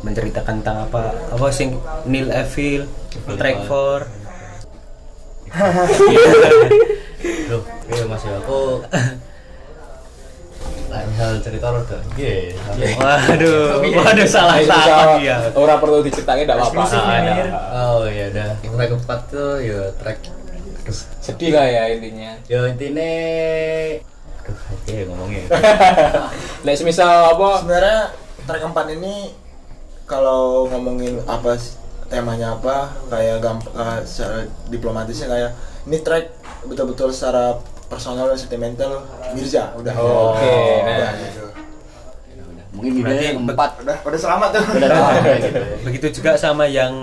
Menceritakan 0.00 0.62
tentang 0.62 0.86
apa? 0.86 1.12
Apa 1.28 1.46
sing 1.50 1.76
Neil 2.04 2.30
Evil 2.30 2.86
Track 3.34 3.66
4 3.66 5.48
Loh, 7.48 7.64
iya 7.88 8.04
mas 8.04 8.20
ya 8.20 8.36
aku 8.36 8.84
lain 10.88 11.10
hal 11.16 11.32
cerita 11.40 11.68
udah 11.68 12.00
iya 12.16 12.52
waduh 12.96 13.80
waduh 13.82 14.24
salah 14.24 14.56
salah. 14.60 15.20
ya 15.20 15.36
Orang 15.52 15.80
perlu 15.80 16.00
diceritain 16.00 16.48
enggak 16.48 16.56
apa-apa. 16.56 16.84
Ah, 17.52 17.92
oh 17.92 18.04
iya 18.08 18.28
dah 18.28 18.56
track 18.56 18.88
keempat 18.92 19.20
tuh 19.28 19.60
ya 19.60 19.80
track 20.00 20.18
Sedih 21.20 21.52
lah 21.52 21.68
ya 21.68 21.82
intinya. 21.92 22.32
ya 22.48 22.64
intinya 22.64 23.08
aja 24.68 24.92
ya 24.92 25.04
ngomongnya 25.04 25.42
Nek 26.64 26.74
semisal 26.74 27.08
apa? 27.32 27.48
sebenarnya 27.58 28.00
track 28.44 28.60
keempat 28.62 28.86
ini 28.92 29.32
kalau 30.04 30.64
ngomongin 30.66 31.20
apa 31.24 31.56
temanya 32.06 32.56
apa 32.56 32.88
kayak 33.06 33.38
gampang 33.38 33.72
secara 34.02 34.40
diplomatisnya 34.66 35.28
kayak 35.28 35.50
ini 35.84 36.00
track 36.00 36.24
betul-betul 36.64 37.08
secara 37.08 37.60
personal 37.86 38.26
dan 38.26 38.36
sentimental 38.36 39.04
Mirza 39.32 39.72
udah 39.74 39.92
Oh, 39.94 40.32
oke. 40.32 40.44
udah 40.82 40.96
Nah. 40.98 41.12
gitu. 41.18 41.44
mungkin 42.70 42.92
Berarti 43.02 43.18
dia 43.18 43.32
empat 43.34 43.70
udah 43.82 43.96
udah 44.00 44.18
selamat 44.18 44.48
tuh 44.50 44.64
udah 44.70 44.88
tahu 44.88 45.04
kayak 45.18 45.38
gitu 45.42 45.60
begitu 45.82 46.06
juga 46.20 46.30
sama 46.34 46.64
yang. 46.64 46.94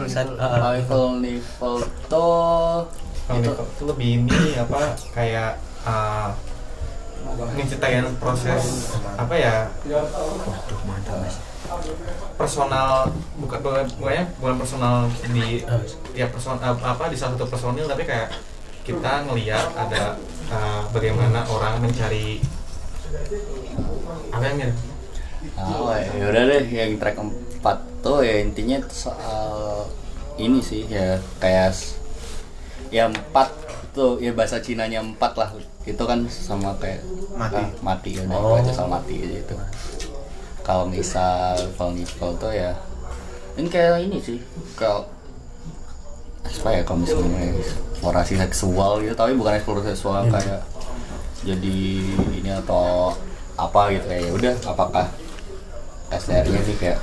Level 0.00 1.20
level 1.20 1.74
tuh 2.08 2.88
itu, 3.30 3.50
itu 3.52 3.82
lebih 3.84 4.08
ini 4.18 4.56
apa 4.56 4.80
kayak 5.12 5.54
uh, 5.84 6.32
ngeceritain 7.54 8.06
proses 8.16 8.94
apa 9.16 9.34
ya? 9.34 9.56
Personal 12.34 13.06
bukan 13.36 13.58
bukan 13.60 13.84
bukannya 13.96 14.24
bukan 14.40 14.54
personal 14.58 14.94
di 15.30 15.62
tiap 16.12 16.30
person 16.32 16.56
apa 16.58 17.04
di 17.06 17.16
salah 17.16 17.36
satu 17.36 17.46
personil 17.46 17.86
tapi 17.86 18.02
kayak 18.02 18.32
kita 18.82 19.28
ngelihat 19.28 19.70
ada 19.76 20.16
uh, 20.48 20.82
bagaimana 20.90 21.44
orang 21.46 21.78
mencari 21.78 22.40
apa 24.30 24.44
yang 24.44 24.72
Oh 25.56 25.92
ya 25.92 26.26
udah 26.28 26.42
deh 26.48 26.64
yang 26.64 26.96
track 26.96 27.16
keempat 27.16 27.78
tuh 28.00 28.20
ya 28.20 28.40
intinya 28.40 28.76
soal 28.88 29.84
ini 30.36 30.60
sih 30.60 30.84
ya 30.84 31.16
kayak 31.36 31.72
s- 31.72 31.96
ya 32.88 33.08
empat 33.08 33.48
tuh 33.90 34.18
ya 34.18 34.30
bahasa 34.32 34.58
Cinanya 34.58 35.00
empat 35.00 35.32
lah 35.34 35.50
itu 35.82 36.02
kan 36.02 36.22
sama 36.28 36.70
kayak 36.78 37.02
Mati. 37.34 37.56
ah, 37.56 37.68
mati 37.80 38.10
ya 38.14 38.22
Oh. 38.30 38.54
itu 38.56 38.70
soal 38.70 38.86
mati 38.86 39.18
gitu 39.18 39.54
kalau 40.60 40.86
misal 40.86 41.56
Volnivel 41.74 42.30
tuh 42.36 42.52
ya 42.52 42.76
ini 43.58 43.66
kayak 43.66 44.06
ini 44.06 44.18
sih 44.22 44.38
kalau 44.76 45.08
apa 46.44 46.68
ya 46.70 46.82
kalau 46.82 47.02
misalnya 47.02 47.52
eksplorasi 47.58 48.34
seksual 48.38 49.02
gitu 49.02 49.14
tapi 49.14 49.32
bukan 49.34 49.58
eksplorasi 49.58 49.92
seksual 49.92 50.24
kayak 50.28 50.62
jadi 51.40 51.78
ini 52.36 52.50
atau 52.60 53.12
apa 53.56 53.92
gitu 53.92 54.06
kayak 54.06 54.22
ya 54.24 54.32
udah 54.32 54.54
apakah 54.66 55.06
SDR-nya 56.10 56.60
sih 56.64 56.76
kayak 56.76 56.98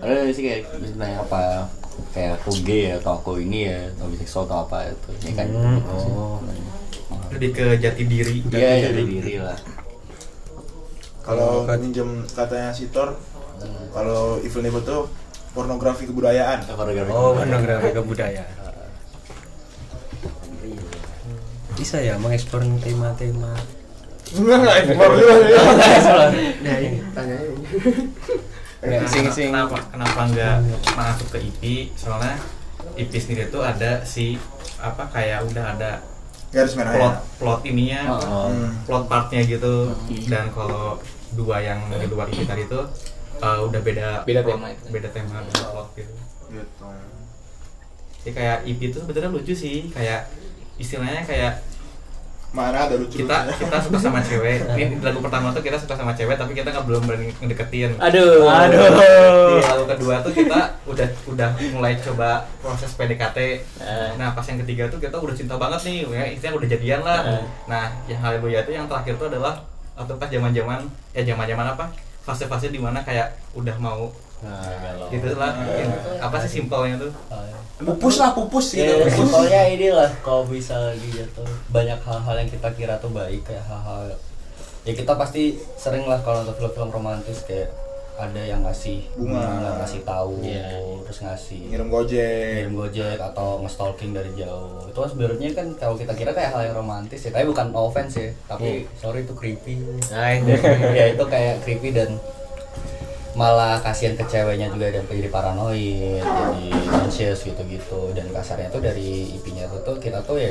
ada 0.00 0.30
sih 0.32 0.42
kayak 0.42 0.62
misalnya 0.78 1.20
apa 1.20 1.68
kayak 2.10 2.38
aku 2.38 2.50
gay 2.60 2.90
ya, 2.90 2.94
atau 2.96 3.12
aku 3.14 3.30
ini 3.38 3.66
ya 3.66 3.78
atau 3.92 4.06
biseksual 4.08 4.44
atau 4.44 4.58
apa 4.64 4.78
itu. 4.88 5.10
Ya 5.24 5.32
kan 5.36 5.46
Hmm, 5.48 5.76
gitu 5.76 5.94
oh. 5.94 6.38
lebih 7.30 7.50
ke 7.52 7.66
jati 7.78 8.02
diri. 8.04 8.36
Iya 8.48 8.90
jadi 8.90 9.02
diri. 9.02 9.34
lah. 9.38 9.58
Kalau 11.20 11.62
minjem 11.68 12.24
katanya 12.28 12.72
Sitor 12.72 13.14
kalau 13.90 14.40
Evil 14.40 14.62
Neighbor 14.62 14.82
tuh 14.82 15.00
pornografi 15.50 16.06
kebudayaan. 16.06 16.64
Koreografi 16.64 17.10
Oh, 17.10 17.34
pornografi 17.34 17.90
kebudayaan. 17.92 18.54
Bisa 21.72 21.96
ya 21.96 22.16
mengeksplor 22.16 22.60
tema-tema. 22.78 23.56
enggak 24.30 24.56
enggak 24.58 24.76
ekspor 24.84 25.10
juga 25.16 25.34
Nah, 26.62 26.76
ini 26.78 26.98
ini. 28.82 28.96
Nggak 28.96 29.08
sing-sing. 29.08 29.48
kenapa 29.50 29.76
kenapa 29.86 30.20
nggak 30.26 30.54
masuk 30.94 31.28
ke 31.30 31.38
IP 31.42 31.62
soalnya 31.94 32.36
IP 32.94 33.12
sendiri 33.14 33.48
tuh 33.48 33.60
ada 33.60 34.00
si 34.02 34.40
apa 34.76 35.04
kayak 35.06 35.44
udah 35.44 35.76
ada 35.76 35.90
garis 36.50 36.74
merah 36.74 36.92
plot 36.92 37.04
ya 37.06 37.20
plot 37.38 37.60
ininya 37.62 38.00
apa, 38.08 38.16
Hmm. 38.48 38.70
plot 38.82 39.04
partnya 39.06 39.40
gitu 39.44 39.92
dan 40.26 40.48
kalau 40.50 40.96
dua 41.30 41.60
yang 41.60 41.78
di 41.86 42.06
luar 42.06 42.26
IP 42.26 42.42
tadi 42.42 42.66
tuh 42.66 42.88
uh, 43.38 43.60
udah 43.62 43.80
beda 43.80 44.08
Beda 44.24 44.40
plot, 44.42 44.56
tema 44.56 44.68
itu. 44.68 44.84
beda 44.90 45.08
tema 45.08 45.36
beda 45.40 45.64
plot 45.68 45.88
gitu 45.94 46.12
gitu 46.50 46.86
jadi 48.20 48.30
kayak 48.34 48.56
IP 48.66 48.80
itu 48.90 48.98
sebenarnya 48.98 49.30
lucu 49.30 49.54
sih 49.54 49.88
kayak 49.88 50.26
istilahnya 50.76 51.22
kayak 51.22 51.52
mana 52.50 52.82
ada 52.82 52.98
lucu 52.98 53.22
kita 53.22 53.46
kita 53.54 53.78
suka 53.78 53.94
sama 53.96 54.18
cewek. 54.18 54.66
Ini 54.68 54.98
lagu 55.00 55.22
pertama 55.22 55.50
tuh 55.50 55.62
kita 55.62 55.78
suka 55.78 55.94
sama 55.94 56.10
cewek 56.12 56.34
tapi 56.34 56.50
kita 56.50 56.68
nggak 56.68 56.82
belum 56.82 57.02
berani 57.06 57.30
ngedeketin. 57.38 57.94
Aduh. 57.94 58.42
di 58.66 58.76
lagu 59.62 59.84
kedua 59.86 60.14
tuh 60.20 60.32
kita 60.32 60.60
udah 60.90 61.08
udah 61.26 61.48
mulai 61.70 61.94
coba 61.96 62.42
proses 62.58 62.90
PDKT 62.94 63.38
Eh. 63.80 64.10
nah 64.14 64.34
pas 64.34 64.42
yang 64.42 64.58
ketiga 64.60 64.86
tuh 64.86 64.98
kita 64.98 65.14
udah 65.14 65.32
cinta 65.32 65.54
banget 65.54 65.80
nih 65.86 65.98
ya 66.04 66.24
istilahnya 66.28 66.58
udah 66.58 66.68
jadian 66.68 67.00
lah. 67.00 67.20
Eh. 67.24 67.44
nah 67.66 67.84
yang 68.06 68.20
haleluya 68.20 68.62
itu 68.62 68.72
yang 68.72 68.86
terakhir 68.86 69.14
tuh 69.14 69.30
adalah 69.30 69.62
waktu 69.94 70.14
pas 70.16 70.28
zaman 70.28 70.50
zaman 70.50 70.78
ya 71.12 71.22
zaman 71.22 71.46
zaman 71.46 71.66
apa? 71.70 71.84
Fase-fase 72.20 72.68
di 72.68 72.78
mana 72.78 73.00
kayak 73.00 73.30
udah 73.54 73.76
mau 73.78 74.10
gitu 75.10 75.36
lah 75.36 75.52
apa 76.18 76.36
sih 76.44 76.60
simpelnya 76.60 76.96
tuh? 76.96 77.12
Pupus 77.80 78.20
lah 78.20 78.36
pupus 78.36 78.76
gitu. 78.76 78.92
Pupus. 78.92 79.12
simpelnya 79.16 79.62
inilah 79.68 80.10
kalau 80.20 80.44
bisa 80.44 80.92
gitu 80.96 81.40
banyak 81.68 81.96
hal-hal 81.96 82.34
yang 82.36 82.48
kita 82.48 82.68
kira 82.72 82.94
tuh 82.96 83.08
baik 83.08 83.40
kayak 83.42 83.64
hal-hal 83.64 84.12
ya 84.84 84.92
kita 84.92 85.12
pasti 85.12 85.56
sering 85.76 86.04
lah 86.04 86.20
kalau 86.20 86.40
nonton 86.40 86.56
film-film 86.56 86.88
romantis 86.90 87.44
kayak 87.44 87.68
ada 88.20 88.36
yang 88.36 88.60
ngasih 88.60 89.00
Bunga. 89.16 89.40
bunga, 89.40 89.70
ngasih 89.80 90.00
tahu 90.04 90.44
Iya. 90.44 90.76
terus 91.08 91.24
ngasih 91.24 91.72
ngirim 91.72 91.88
gojek. 91.88 92.68
ngirim 92.68 92.74
gojek 92.76 93.16
atau 93.16 93.64
nge-stalking 93.64 94.12
dari 94.12 94.28
jauh. 94.36 94.84
Itu 94.84 94.98
kan 95.00 95.08
sebenarnya 95.08 95.48
kan 95.56 95.66
kalau 95.80 95.96
kita 95.96 96.12
kira 96.12 96.36
kayak 96.36 96.52
hal 96.52 96.68
yang 96.68 96.76
romantis 96.76 97.24
ya 97.24 97.32
tapi 97.32 97.48
bukan 97.48 97.72
no 97.72 97.88
offense 97.88 98.20
ya 98.20 98.28
tapi 98.44 98.84
sorry 98.92 99.24
itu 99.24 99.32
creepy. 99.32 99.80
Nah, 100.12 100.36
ini. 100.36 100.52
ya 101.00 101.16
itu 101.16 101.24
kayak 101.24 101.64
creepy 101.64 101.96
dan 101.96 102.20
malah 103.30 103.78
kasihan 103.78 104.18
ke 104.18 104.26
ceweknya 104.26 104.66
juga 104.68 104.90
dan 104.90 105.06
jadi 105.06 105.30
paranoid 105.30 106.18
jadi 106.18 106.66
anxious 106.98 107.46
gitu-gitu. 107.46 108.10
Dan 108.10 108.28
kasarnya 108.34 108.68
tuh 108.68 108.82
dari 108.82 109.38
IP-nya 109.38 109.70
tuh, 109.70 109.80
tuh 109.86 109.96
kita 110.02 110.20
tuh 110.22 110.38
ya 110.38 110.50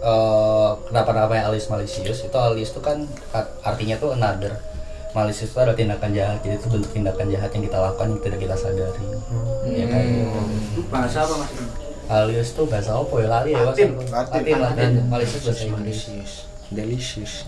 eh 0.00 0.70
kenapa 0.88 1.12
namanya 1.12 1.52
Alice 1.52 1.68
malicious 1.68 2.24
itu 2.24 2.38
Alice 2.40 2.72
tuh 2.72 2.80
kan 2.80 3.04
art- 3.30 3.52
artinya 3.62 4.00
tuh 4.00 4.16
another. 4.16 4.56
Malicious 5.10 5.50
itu 5.50 5.58
adalah 5.58 5.74
tindakan 5.74 6.10
jahat 6.14 6.38
jadi 6.40 6.54
itu 6.54 6.66
bentuk 6.70 6.90
tindakan 6.94 7.26
jahat 7.28 7.50
yang 7.50 7.66
kita 7.66 7.78
lakukan 7.82 8.06
yang 8.14 8.20
tidak 8.22 8.38
kita 8.40 8.56
sadari. 8.56 9.04
Ya 9.66 9.84
kan? 9.90 10.02
Bahasa 10.88 11.18
apa 11.26 11.34
mas? 11.42 11.50
Alice 12.10 12.50
tuh 12.54 12.66
bahasa 12.66 12.94
apa 12.94 13.14
ya? 13.18 13.26
Lali 13.28 13.50
ya 13.54 13.62
Latin. 13.62 13.90
Latin 13.94 14.10
Latin, 14.10 14.58
Latin. 14.58 14.90
malicious 15.06 15.42
bahasa 15.46 15.62
Inggris 15.66 16.49
delicious. 16.70 17.46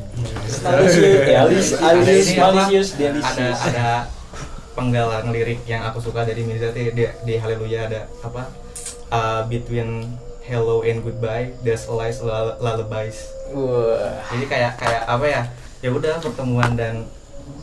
Apa? 0.63 0.83
malicious 0.83 2.91
ada 2.95 2.99
delicious. 2.99 3.59
ada 3.71 3.89
penggalan 4.75 5.31
lirik 5.31 5.63
yang 5.69 5.85
aku 5.87 6.03
suka 6.03 6.27
dari 6.27 6.43
Mirza 6.43 6.75
di, 6.75 6.91
di 6.95 7.35
Haleluya 7.39 7.87
ada 7.87 8.01
apa? 8.23 8.51
Uh, 9.13 9.45
between 9.47 10.19
hello 10.43 10.83
and 10.83 11.05
goodbye 11.05 11.53
there's 11.63 11.87
a 11.87 11.95
lies 11.95 12.19
lul- 12.19 12.59
lullabies. 12.59 13.31
Wah. 13.55 14.19
jadi 14.35 14.45
kayak 14.51 14.73
kayak 14.81 15.03
apa 15.07 15.27
ya? 15.27 15.43
Ya 15.83 15.91
udah 15.95 16.19
pertemuan 16.19 16.75
dan 16.75 17.07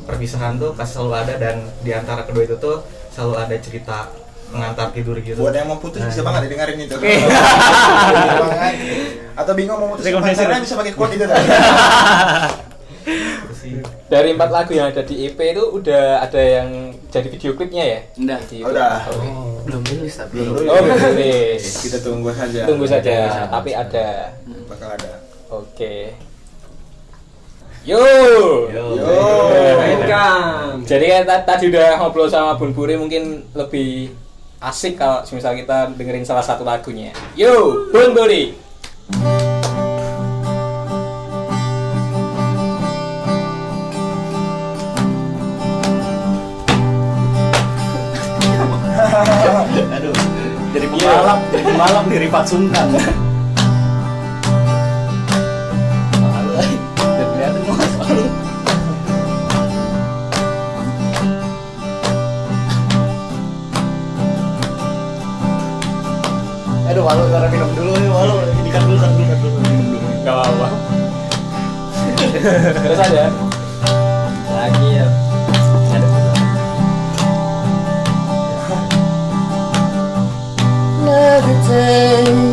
perpisahan 0.07 0.59
tuh 0.59 0.75
pasti 0.75 0.99
selalu 0.99 1.13
ada 1.15 1.33
dan 1.39 1.55
di 1.83 1.91
antara 1.95 2.23
kedua 2.27 2.43
itu 2.47 2.55
tuh 2.59 2.83
selalu 3.11 3.35
ada 3.35 3.55
cerita 3.59 4.07
pengantar 4.49 4.91
tidur 4.91 5.19
gitu. 5.21 5.39
Buat 5.39 5.55
yang 5.55 5.67
mau 5.69 5.79
putus 5.79 6.03
bisa 6.03 6.23
banget 6.23 6.49
dengerin 6.51 6.79
itu. 6.87 6.95
Banget. 6.99 7.29
Atau 9.39 9.53
bingung 9.53 9.77
mau 9.77 9.95
Rekomendasi. 9.95 10.35
pacarnya 10.35 10.59
bisa 10.59 10.75
pakai 10.75 10.93
quote 10.93 11.13
itu 11.15 11.25
Gitu 12.99 13.53
sih 13.55 13.71
Dari 14.05 14.29
empat 14.31 14.49
lagu 14.49 14.71
yang 14.71 14.89
ada 14.89 15.01
di 15.01 15.23
EP 15.23 15.37
itu 15.37 15.63
udah 15.63 16.19
ada 16.19 16.37
yang 16.37 16.67
jadi 17.07 17.27
video 17.27 17.51
klipnya 17.53 17.83
ya? 17.87 17.99
Udah. 18.17 18.39
Di 18.43 18.57
udah 18.61 18.93
belum 19.63 19.81
rilis 19.85 20.15
tapi 20.15 20.41
Oh, 20.41 20.57
belum 20.57 21.15
rilis. 21.15 21.63
kita 21.79 21.97
tunggu 21.99 22.29
saja 22.29 22.65
Tunggu 22.65 22.85
saja, 22.85 23.47
tapi 23.47 23.71
ada. 23.71 24.33
bakal 24.65 24.89
ada 24.91 25.11
Oke. 25.49 26.13
Yo. 27.81 27.97
Yo. 28.67 28.85
Mainkan. 29.79 30.83
Jadi 30.83 31.05
kan 31.07 31.23
ta- 31.23 31.45
tadi 31.47 31.69
udah 31.69 31.97
ngobrol 31.97 32.27
sama 32.27 32.53
Bun 32.53 32.69
Puri 32.69 32.93
mungkin 32.93 33.41
lebih 33.51 34.13
asik 34.59 34.93
kalau 34.93 35.23
misal 35.25 35.55
kita 35.55 35.89
dengerin 35.95 36.21
salah 36.21 36.43
satu 36.43 36.61
lagunya. 36.61 37.09
Yo, 37.33 37.87
Bun 37.89 38.11
Puri. 38.11 38.53
aduh 49.97 50.13
jadi 50.77 50.85
pembalap 50.93 51.41
jadi 52.05 52.21
Rifat 52.21 52.45
Sungkan 52.53 52.85
aduh 66.89 67.05
malu 67.05 67.25
karena 67.33 67.47
minum 67.49 67.69
dulu 67.73 67.93
nih 67.97 68.09
malu 68.13 68.58
ini 68.69 68.77
kan 68.77 68.85
dulu 68.85 68.97
kan 69.01 69.11
dulu 69.17 69.25
kan 69.33 69.37
dulu 69.81 69.97
Gak 70.21 70.35
apa-apa. 70.37 70.67
Terus 72.85 72.99
aja. 73.01 73.25
lagi 74.49 74.99
ya 74.99 75.07
ada 75.89 76.07
imitate 81.17 82.48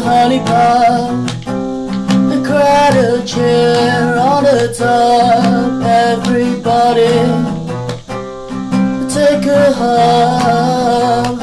Like 0.00 0.06
a 0.06 0.12
honeypot 0.12 1.26
The 2.30 2.38
cradle 2.46 3.22
chair 3.26 4.18
on 4.18 4.44
the 4.44 4.74
top. 4.76 5.82
Everybody 5.82 7.10
Take 9.12 9.46
a 9.46 9.72
hug. 9.72 11.40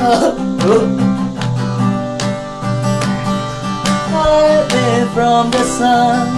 Me 4.73 5.05
from 5.13 5.51
the 5.51 5.63
sun. 5.63 6.37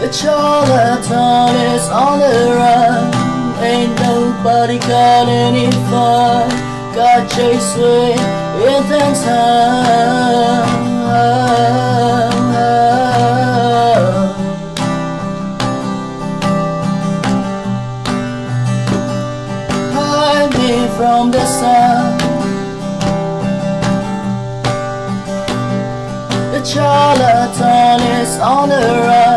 The 0.00 0.12
charlatan 0.12 1.56
is 1.74 1.88
on 1.88 2.18
the 2.20 2.54
run. 2.56 3.62
Ain't 3.62 3.94
nobody 4.00 4.78
got 4.78 5.28
any 5.28 5.70
fun 5.90 6.61
Got 7.14 7.30
chased 7.30 7.76
away 7.76 8.12
in 8.12 8.88
the 8.88 9.00
time 9.22 10.72
Hide 19.92 20.52
me 20.56 20.88
from 20.96 21.30
the 21.32 21.44
sun. 21.44 22.18
The 26.52 26.64
charlatan 26.64 28.00
is 28.22 28.38
on 28.38 28.70
the 28.70 28.80
run 29.06 29.31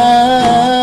love. 0.00 0.79